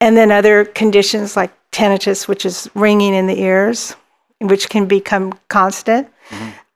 [0.00, 3.94] And then other conditions like tinnitus, which is ringing in the ears,
[4.40, 6.08] which can become constant.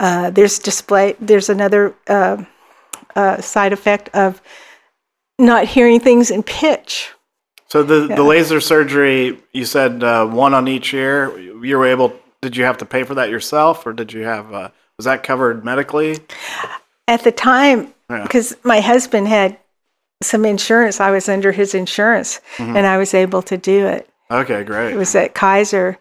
[0.01, 1.17] Uh, there's display.
[1.21, 2.45] There's another uh,
[3.17, 4.41] uh, side effect of
[5.39, 7.14] not hearing things in pitch.
[7.75, 8.15] So the Yeah.
[8.15, 11.37] the laser surgery, you said uh, one on each ear.
[11.37, 12.13] You were able.
[12.41, 14.55] Did you have to pay for that yourself, or did you have?
[14.55, 16.21] Uh, was that covered medically?
[17.09, 18.23] At the time, Yeah.
[18.23, 19.57] because my husband had
[20.23, 24.09] some insurance, I was under his insurance, and I was able to do it.
[24.31, 24.93] Okay, great.
[24.93, 25.99] It was at Kaiser,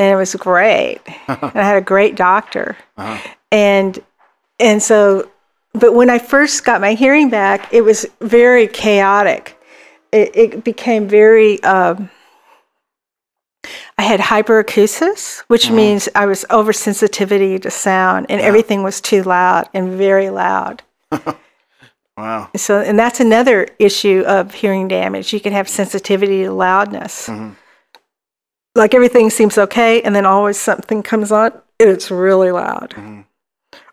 [0.00, 0.98] and it was great.
[1.28, 2.76] and I had a great doctor,
[3.52, 3.96] and
[4.58, 5.30] and so,
[5.72, 9.56] but when I first got my hearing back, it was very chaotic.
[10.12, 11.62] It, it became very.
[11.62, 12.10] Um,
[13.96, 15.76] I had hyperacusis, which mm-hmm.
[15.76, 20.82] means I was oversensitivity to sound, and everything was too loud and very loud.
[22.16, 22.50] wow.
[22.56, 25.32] So, and that's another issue of hearing damage.
[25.32, 27.28] You can have sensitivity to loudness.
[27.28, 27.54] Mm-hmm.
[28.74, 31.52] Like everything seems okay, and then always something comes on
[31.82, 32.94] and it's really loud.
[32.96, 33.20] Mm-hmm.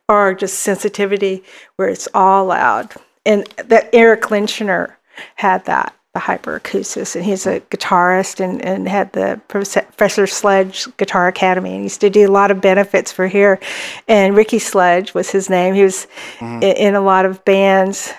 [0.07, 1.43] Or just sensitivity
[1.75, 2.93] where it's all loud.
[3.25, 4.95] And that Eric Lynchner
[5.35, 11.27] had that, the hyperacusis, and he's a guitarist and, and had the Professor Sledge Guitar
[11.27, 13.59] Academy and used to do a lot of benefits for HEAR.
[14.07, 15.75] And Ricky Sledge was his name.
[15.75, 16.07] He was
[16.41, 18.11] i- in a lot of bands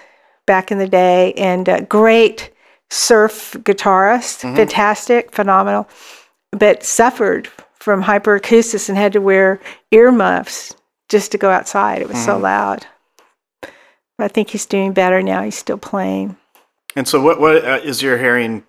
[0.47, 2.53] back in the day and uh, great
[2.91, 5.89] surf guitarist, fantastic, phenomenal,
[6.53, 9.59] but suffered from hyperacusis and had to wear
[9.91, 10.75] earmuffs
[11.09, 12.03] just to go outside.
[12.03, 12.87] It was so loud.
[14.19, 15.43] I think he's doing better now.
[15.43, 16.37] He's still playing.
[16.97, 18.65] And so, what what uh, is your hearing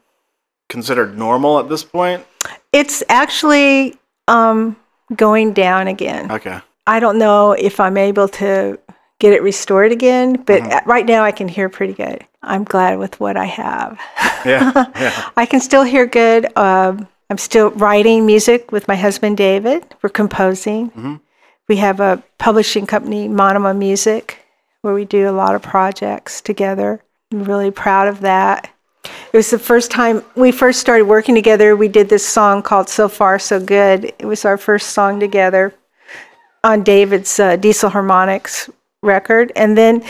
[0.69, 2.25] considered normal at this point?
[2.71, 3.97] It's actually
[4.27, 4.75] um,
[5.15, 6.31] going down again.
[6.31, 6.59] Okay.
[6.87, 8.79] I don't know if I'm able to
[9.19, 12.25] get it restored again, but uh right now I can hear pretty good.
[12.41, 13.99] I'm glad with what I have.
[14.43, 14.71] Yeah.
[14.95, 15.29] yeah.
[15.37, 16.45] I can still hear good.
[16.57, 19.85] Um, I'm still writing music with my husband David.
[20.01, 21.21] We're composing.
[21.69, 24.39] We have a publishing company, Monoma Music,
[24.81, 27.01] where we do a lot of projects together.
[27.31, 28.69] I'm really proud of that.
[29.03, 31.75] It was the first time we first started working together.
[31.75, 34.13] We did this song called So Far So Good.
[34.19, 35.73] It was our first song together
[36.63, 38.69] on David's uh, Diesel Harmonics
[39.01, 39.51] record.
[39.55, 40.03] And then,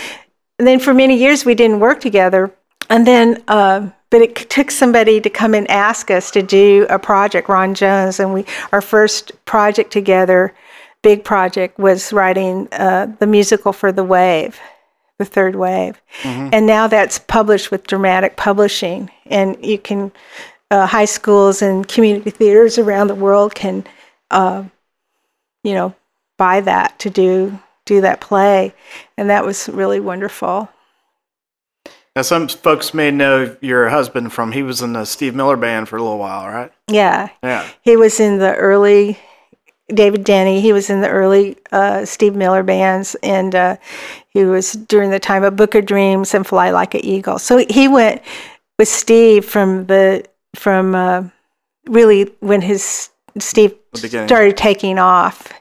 [0.57, 2.51] and then for many years we didn't work together.
[2.89, 6.99] And then, uh, but it took somebody to come and ask us to do a
[6.99, 10.53] project, Ron Jones, and we our first project together,
[11.01, 14.59] big project, was writing uh, the musical for the Wave,
[15.22, 20.11] the Third Wave, and now that's published with Dramatic Publishing, and you can
[20.72, 23.86] uh, high schools and community theaters around the world can,
[24.32, 24.63] uh,
[25.63, 25.93] you know,
[26.38, 28.74] buy that to do do that play,
[29.17, 30.69] and that was really wonderful.
[32.15, 35.88] Now, some folks may know your husband from he was in the Steve Miller Band
[35.88, 36.72] for a little while, right?
[36.89, 37.67] Yeah, Yeah.
[37.84, 39.17] he was in the early
[39.94, 40.62] David Denny.
[40.62, 43.78] He was in the early uh, Steve Miller bands, and uh,
[44.30, 47.39] he was during the time of Book of Dreams and Fly Like an Eagle.
[47.39, 48.22] So he went
[48.80, 50.24] with Steve from the
[50.56, 51.24] from uh,
[51.88, 53.74] really when his Steve
[54.28, 55.52] started taking off.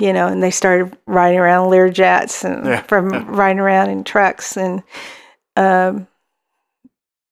[0.00, 3.24] You know, and they started riding around Learjets and Yeah, from yeah.
[3.26, 4.82] riding around in trucks and.
[5.56, 6.06] Um,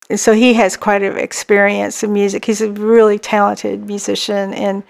[0.09, 2.45] and so he has quite an experience in music.
[2.45, 4.83] He's a really talented musician and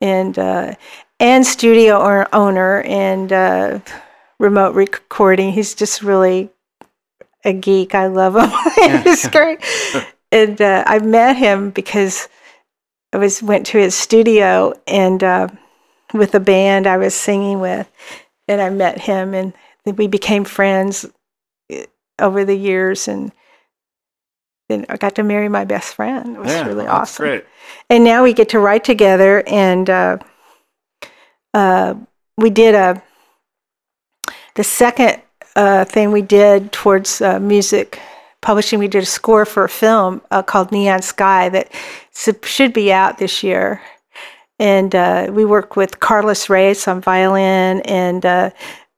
[0.00, 0.74] and uh,
[1.18, 3.80] and studio owner and uh,
[4.38, 5.52] remote recording.
[5.52, 6.50] He's just really
[7.44, 7.94] a geek.
[7.94, 9.02] I love him.
[9.02, 9.60] He's great.
[10.32, 12.28] and uh, I met him because
[13.12, 15.48] I was went to his studio and uh,
[16.12, 17.90] with a band I was singing with,
[18.48, 19.52] and I met him, and
[19.84, 21.06] we became friends
[21.72, 21.84] uh,
[22.18, 23.32] over the years, and
[24.70, 26.36] then I got to marry my best friend.
[26.36, 27.26] It was Yeah, really that's awesome.
[27.26, 27.44] Great.
[27.88, 30.18] And now we get to write together, and uh,
[31.54, 31.94] uh,
[32.36, 33.02] we did a
[34.54, 35.22] the second
[35.56, 38.00] uh, thing we did towards uh, music
[38.40, 38.78] publishing.
[38.78, 41.72] We did a score for a film uh, called Neon Sky that
[42.42, 43.80] should be out this year.
[44.58, 48.50] And uh, we worked with Carlos Reyes on violin and uh,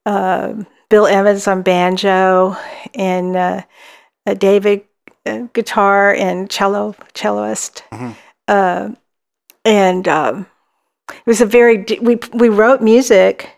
[0.04, 0.54] uh,
[0.90, 2.56] Bill Evans on banjo
[2.94, 3.62] and uh,
[4.26, 4.84] uh, David
[5.52, 7.82] guitar and cello celloist.
[8.48, 8.90] Uh,
[9.64, 10.46] and um,
[11.10, 13.50] it was a very we we wrote music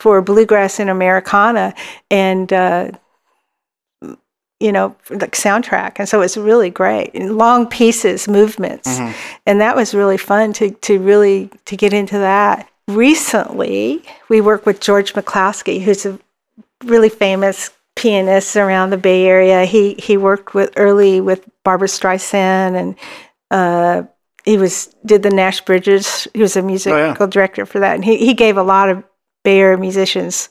[0.00, 1.74] for bluegrass and Americana
[2.10, 2.90] and uh,
[4.60, 5.94] you know like soundtrack.
[5.98, 7.12] And so it's really great.
[7.14, 8.98] And long pieces movements.
[9.46, 12.68] And that was really fun to to really to get into that.
[12.88, 16.18] Recently we worked with George McCloskey who's a
[16.84, 22.76] really famous pianist around the Bay Area he he worked with early with Barbra Streisand
[22.76, 22.96] and
[23.50, 24.02] uh,
[24.44, 26.26] he was did the Nash Bridges.
[26.32, 29.02] He was a musical director for that, and he he gave a lot of
[29.44, 30.48] Bay Area musicians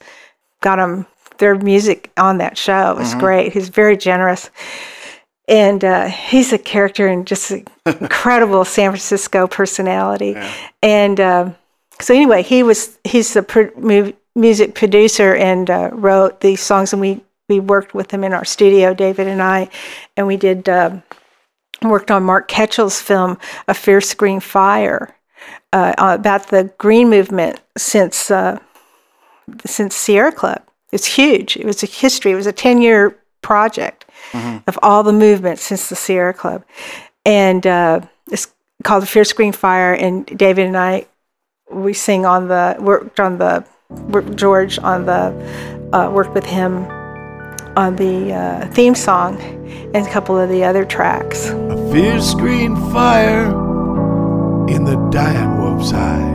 [0.61, 1.05] got them
[1.37, 2.91] their music on that show.
[2.91, 3.53] It was great.
[3.53, 4.49] He's very generous,
[5.47, 10.35] and uh, he's a character and just an incredible San Francisco personality.
[10.81, 11.51] And uh,
[12.01, 16.93] so anyway, he was he's the pro- mu- music producer and uh, wrote these songs,
[16.93, 19.69] and we we worked with him in our studio, David and I,
[20.15, 20.67] and we did.
[20.69, 21.03] um
[21.83, 23.37] worked on Mark Kitchell's film
[23.67, 25.15] A Fierce Green Fire
[25.73, 28.59] uh, about the green movement since uh,
[29.65, 30.63] since Sierra Club.
[30.91, 31.57] It's huge.
[31.57, 32.31] It was a history.
[32.31, 34.05] It was a ten year project
[34.67, 36.63] of all the movements since the Sierra Club,
[37.25, 38.47] and uh, it's
[38.83, 39.93] called A Fierce Green Fire.
[39.93, 41.05] And David and I
[41.69, 46.87] we sing on the worked on the worked George on the uh, worked with him
[47.77, 49.39] on the uh, theme song
[49.93, 51.49] and a couple of the other tracks.
[51.49, 53.45] A fierce green fire
[54.67, 56.33] in the dying wolf's eye.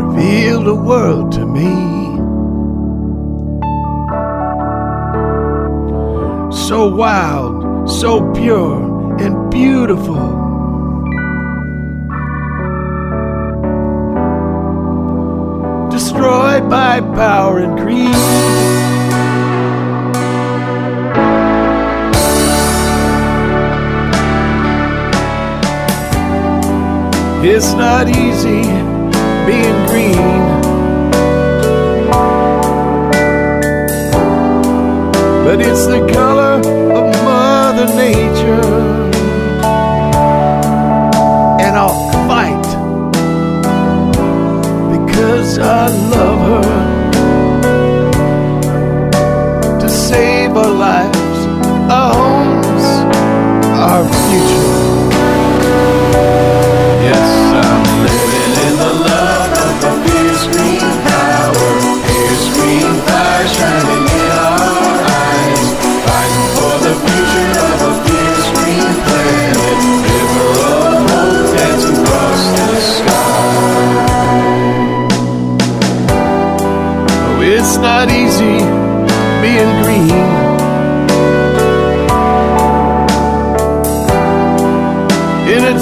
[0.00, 1.98] Revealed a world to me.
[6.66, 10.47] So wild, so pure and beautiful.
[16.18, 18.08] Destroyed by power and greed.
[27.48, 28.62] It's not easy
[29.46, 30.42] being green.
[35.44, 36.58] But it's the color
[36.98, 39.08] of Mother Nature.
[41.60, 42.07] And I'll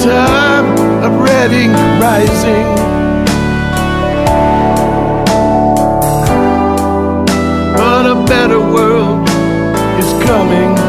[0.03, 0.67] time
[1.03, 2.67] of redding rising.
[7.77, 9.29] But a better world
[9.99, 10.86] is coming.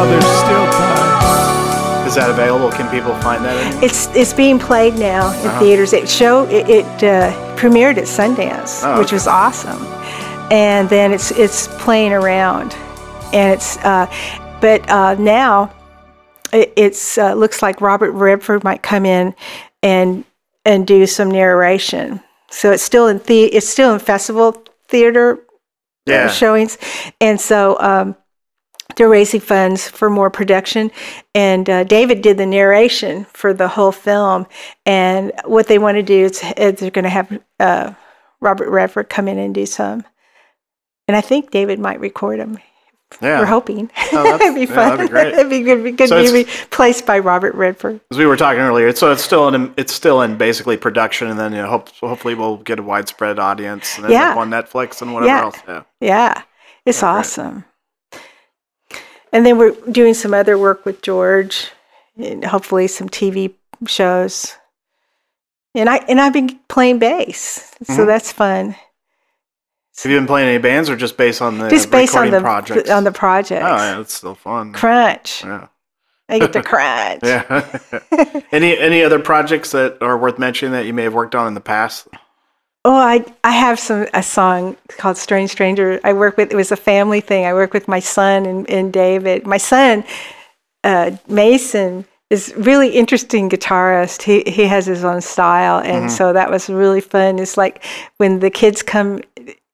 [0.00, 2.06] While there's still time.
[2.08, 2.70] Is that available?
[2.70, 3.84] Can people find that?
[3.84, 5.60] It's it's being played now in Uh-huh.
[5.60, 5.92] theaters.
[5.92, 9.16] It show it, it uh, premiered at Sundance, Oh, which okay.
[9.16, 9.84] was awesome,
[10.50, 12.74] and then it's it's playing around,
[13.34, 14.06] and it's uh,
[14.62, 15.70] but uh, now
[16.50, 19.34] it it's uh, looks like Robert Redford might come in
[19.82, 20.24] and
[20.64, 22.20] and do some narration.
[22.50, 25.40] So it's still in the it's still in festival theater
[26.06, 26.28] Yeah.
[26.28, 26.78] showings,
[27.20, 28.16] and so um,
[28.96, 30.90] they're raising funds for more production.
[31.34, 34.46] And uh, David did the narration for the whole film.
[34.86, 37.92] And what they want to do is, is they're going to have uh,
[38.40, 40.04] Robert Redford come in and do some.
[41.08, 42.58] And I think David might record them.
[43.20, 43.40] Yeah.
[43.40, 43.90] We're hoping.
[44.12, 44.96] Oh, It'd be yeah, fun.
[44.96, 45.32] that'd be great.
[45.34, 45.82] It'd be good.
[45.82, 48.00] Be good So to be replaced by Robert Redford.
[48.12, 51.36] As we were talking earlier, so it's still in it's still in basically production, and
[51.36, 54.36] then you know, hope, hopefully we'll get a widespread audience and end Yeah.
[54.36, 55.40] on Netflix and whatever Yeah.
[55.42, 55.56] else.
[55.66, 55.82] Yeah.
[56.00, 56.42] Yeah,
[56.86, 57.64] it's awesome.
[59.32, 61.68] And then we're doing some other work with George,
[62.16, 63.54] and hopefully some TV
[63.86, 64.54] shows.
[65.74, 68.06] And I and I've been playing bass, so Mhm.
[68.06, 68.74] that's fun.
[70.02, 72.40] Have you been playing any bands, or just based on the Just based on the
[72.40, 72.88] projects?
[72.90, 73.64] on the projects.
[73.64, 74.72] Oh, yeah, it's still fun.
[74.72, 75.44] Crunch.
[75.44, 75.66] Yeah.
[76.28, 77.20] I get to crunch.
[77.24, 77.78] Yeah.
[78.52, 81.54] any any other projects that are worth mentioning that you may have worked on in
[81.54, 82.08] the past?
[82.84, 86.72] Oh, I I have some a song called "Strange Stranger." I work with it was
[86.72, 87.44] a family thing.
[87.44, 89.46] I work with my son and, and David.
[89.46, 90.02] My son,
[90.82, 94.22] uh, Mason, is really interesting guitarist.
[94.22, 96.10] He he has his own style, and Mhm.
[96.10, 97.38] so that was really fun.
[97.38, 97.84] It's like
[98.16, 99.20] when the kids come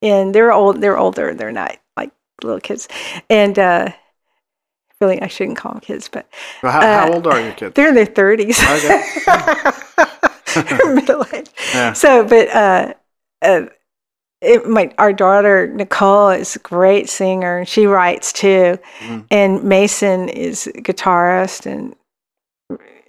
[0.01, 1.33] in, they're old, they're older.
[1.33, 2.11] They're not like
[2.43, 2.89] little kids,
[3.31, 3.91] and uh,
[5.01, 6.27] really I shouldn't call them kids, but
[6.61, 7.75] Well, how, how uh, old are your kids?
[7.75, 8.61] They're in their thirties.
[8.61, 9.05] Okay.
[10.95, 11.49] middle age.
[11.75, 11.93] Yeah.
[11.93, 12.95] So, but uh,
[13.43, 13.63] uh,
[14.41, 18.79] it, my our daughter Nicole is a great singer, and she writes too.
[19.01, 19.27] Mhm.
[19.31, 21.95] And Mason is a guitarist and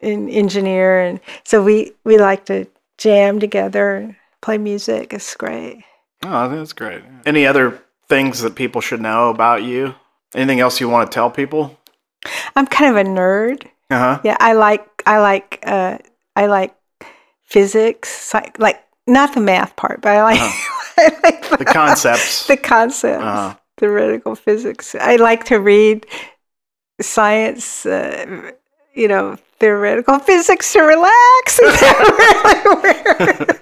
[0.02, 2.66] an engineer, and so we we like to
[2.98, 5.14] jam together and play music.
[5.14, 5.84] It's great.
[6.24, 7.04] Oh, that's great.
[7.26, 9.96] Any other things that people should know about you?
[10.34, 11.78] Anything else you want to tell people?
[12.56, 13.68] I'm kind of a nerd.
[13.90, 14.22] Uh huh.
[14.24, 15.98] Yeah, I like I like uh,
[16.36, 16.76] I like
[17.48, 20.40] physics, psych, like not the math part, but I like,
[20.98, 21.56] I like Uh-huh.
[21.58, 22.48] The concepts.
[22.54, 23.56] the concepts, Uh-huh.
[23.78, 24.94] theoretical physics.
[24.96, 26.06] I like to read
[27.02, 28.52] science, uh,
[28.94, 31.60] you know, theoretical physics to relax.
[31.60, 32.82] Is that really
[33.48, 33.62] weird?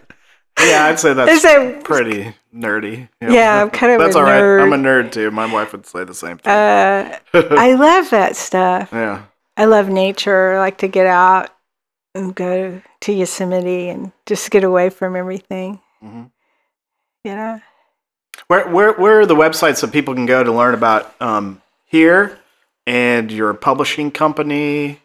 [0.60, 3.10] Yeah, I'd say that's that- pretty nerdy.
[3.22, 4.40] Yeah, I'm kind of That's all right.
[4.64, 5.08] I'm a nerd.
[5.08, 5.30] nerd too.
[5.32, 6.52] My wife would say the same thing.
[6.54, 8.90] Uh, I love that stuff.
[8.94, 9.24] yeah.
[9.58, 10.54] I love nature.
[10.54, 11.50] I like to get out
[12.16, 15.80] and go to Yosemite and just get away from everything.
[16.04, 16.32] Mhm.
[17.24, 17.62] You know?
[18.48, 22.38] Where where where are the websites that people can go to learn about um, HEAR
[22.88, 25.02] and your publishing company?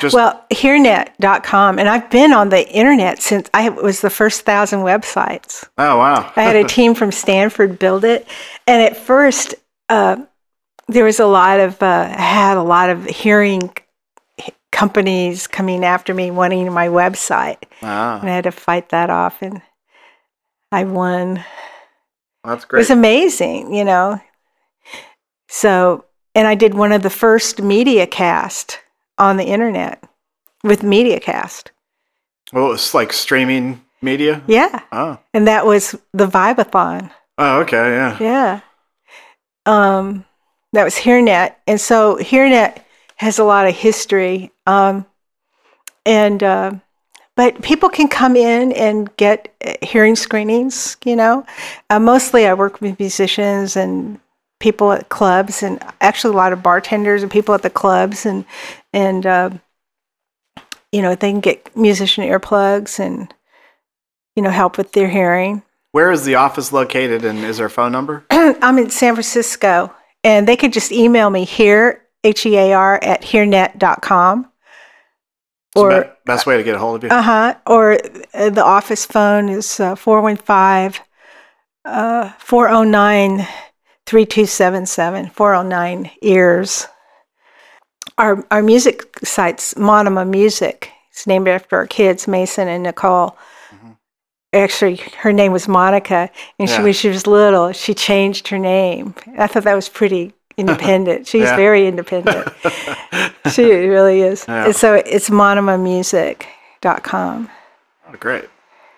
[0.00, 1.78] Just well, hearnet.com.
[1.78, 5.64] And I've been on the internet since I was the first thousand websites.
[5.78, 8.26] oh wow, I had a team from Stanford build it.
[8.66, 9.54] And at first,
[9.88, 10.16] uh,
[10.88, 13.70] there was a lot of, uh, I had a lot of hearing
[14.72, 17.58] companies coming after me wanting my website.
[17.82, 18.18] Ah.
[18.20, 19.40] And I had to fight that off.
[19.42, 19.62] And
[20.72, 21.44] I won.
[22.42, 22.78] that's great.
[22.78, 24.20] It was amazing, you know.
[25.48, 28.80] So, and I did one of the first media cast
[29.18, 30.02] on the internet
[30.64, 31.68] with MediaCast.
[32.52, 34.42] well, it's like streaming media.
[34.46, 34.80] Yeah.
[34.90, 35.18] Oh.
[35.34, 37.10] And that was the Vibathon.
[37.38, 38.16] Oh, okay, yeah.
[38.20, 38.60] Yeah.
[39.66, 40.24] Um,
[40.72, 41.54] that was HearNet.
[41.66, 42.82] And so HearNet
[43.22, 44.50] has a lot of history.
[44.66, 45.06] Um,
[46.04, 46.72] and, uh,
[47.36, 51.46] but people can come in and get uh, hearing screenings, you know.
[51.88, 54.18] Uh, mostly I work with musicians and
[54.58, 58.44] people at clubs and actually a lot of bartenders and people at the clubs and,
[58.92, 59.50] and, uh,
[60.90, 63.32] you know, they can get musician earplugs and,
[64.36, 65.62] you know, help with their hearing.
[65.92, 68.24] Where is the office located, and is there a phone number?
[68.30, 69.94] I'm in San Francisco,
[70.24, 74.48] and they could just email me here, H E A R, at hearnet.com.
[75.74, 77.10] Or Or, be- best way to get a hold of you.
[77.10, 77.94] uh huh, or
[78.34, 81.02] uh, the office phone is uh, 415
[81.84, 83.46] uh, 409
[84.06, 86.86] 3277, 409 ears.
[88.18, 90.90] Our, our music site's Monoma Music.
[91.10, 93.36] It's named after our kids, Mason and Nicole.
[94.54, 99.14] Actually, her name was Monica, and she, when she was little, she changed her name.
[99.38, 101.26] I thought that was pretty independent.
[101.30, 101.56] She's Yeah.
[101.56, 102.48] very independent.
[103.52, 104.44] she really is.
[104.48, 104.72] Yeah.
[104.72, 107.50] So it's monomamusic.com.
[108.08, 108.48] Oh, great.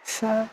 [0.04, 0.48] So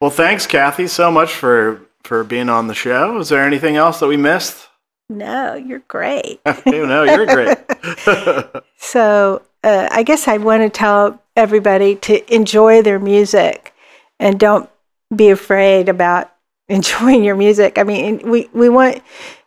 [0.00, 3.18] Well, thanks, Kathy, so much for for being on the show.
[3.18, 4.66] Is there anything else that we missed?
[5.10, 6.40] no, you're great.
[6.66, 7.58] no, you're great.
[8.78, 13.74] So uh, I guess I want to tell everybody to enjoy their music
[14.20, 14.70] and don't
[15.14, 16.32] be afraid about
[16.68, 17.76] enjoying your music.
[17.76, 19.02] I mean, we, we want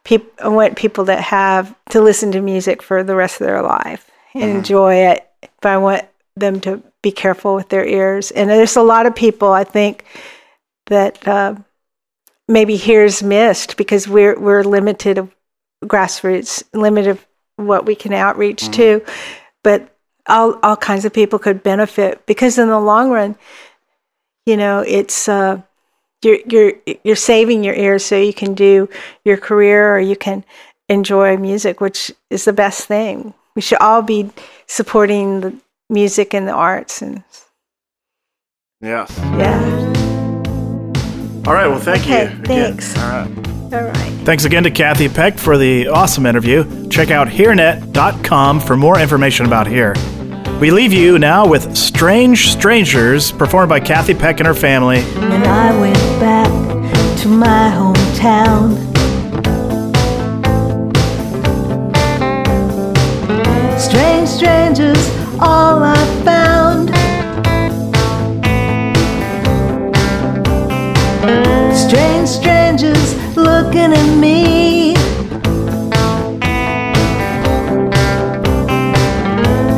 [0.10, 4.10] I want people that have to listen to music for the rest of their life
[4.34, 4.58] and Mhm.
[4.58, 5.28] enjoy it.
[5.62, 6.04] But I want
[6.36, 8.32] them to be careful with their ears.
[8.32, 10.04] And there's a lot of people I think
[10.88, 11.56] that uh,
[12.48, 15.30] maybe HEAR's missed because we're we're limited of
[15.86, 17.26] grassroots, limited of
[17.58, 19.02] what we can outreach to,
[19.64, 19.90] but
[20.28, 23.36] all all kinds of people could benefit because in the long run,
[24.46, 25.62] you know, it's uh,
[26.24, 28.90] you're you're you're saving your ears so you can do
[29.26, 30.44] your career or you can
[30.90, 33.34] enjoy music, which is the best thing.
[33.56, 34.30] We should all be
[34.68, 35.56] supporting the
[35.90, 37.24] music and the arts and
[38.82, 39.18] Yes.
[39.38, 39.62] yeah.
[41.46, 41.68] All right.
[41.68, 42.40] Well, thank Okay, you.
[42.42, 42.44] again.
[42.46, 42.98] thanks.
[42.98, 43.74] All right.
[43.74, 44.12] All right.
[44.26, 46.88] Thanks again to Kathy Peck for the awesome interview.
[46.90, 49.94] Check out hearnet.com for more information about HEAR.
[50.64, 55.02] We leave you now with Strange Strangers, performed by Kathy Peck and her family.
[55.02, 56.48] When I went back
[57.20, 58.78] to my hometown,
[63.78, 66.88] strange strangers, all I found.
[71.76, 74.93] Strange strangers looking at me.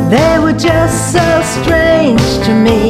[0.08, 2.80] They were just so strange to me.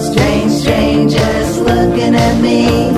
[0.00, 2.92] Strange strangers looking at me.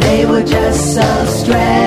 [0.00, 1.79] They were just so strange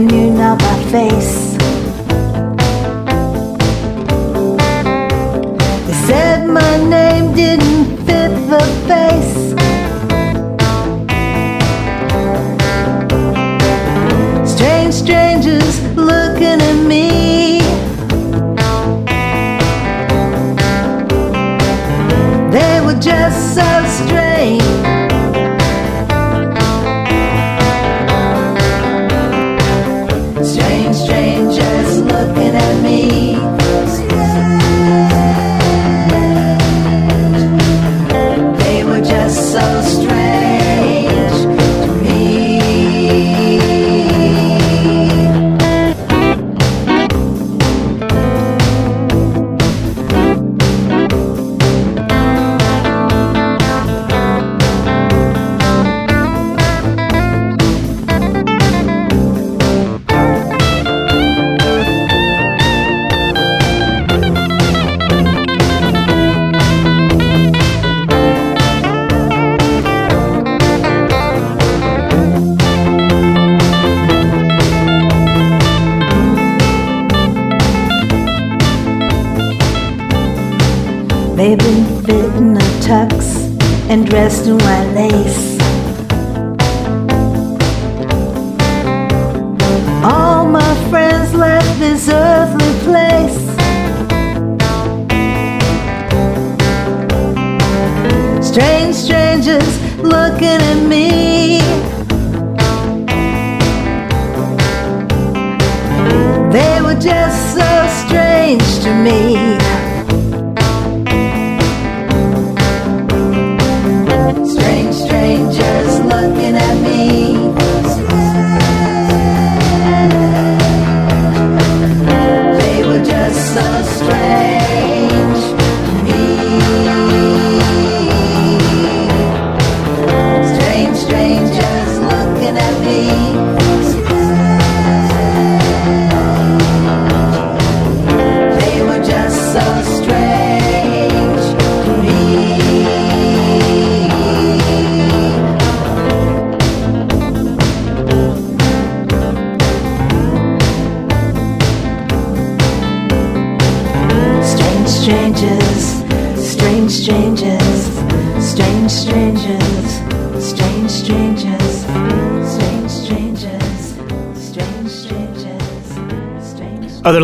[0.00, 1.27] knew not my face.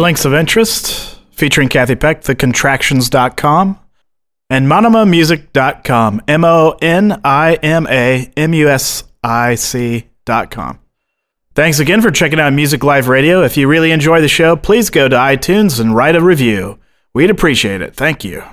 [0.04, 3.80] Links of interest featuring Kathy Peck, thecontractions.com
[4.50, 6.20] and monamamusic.com.
[6.28, 10.78] M O N I M A M U S I C.com.
[11.54, 13.42] Thanks again for checking out Music Life Radio.
[13.44, 16.78] If you really enjoy the show, please go to iTunes and write a review.
[17.14, 17.96] We'd appreciate it.
[17.96, 18.44] Thank you.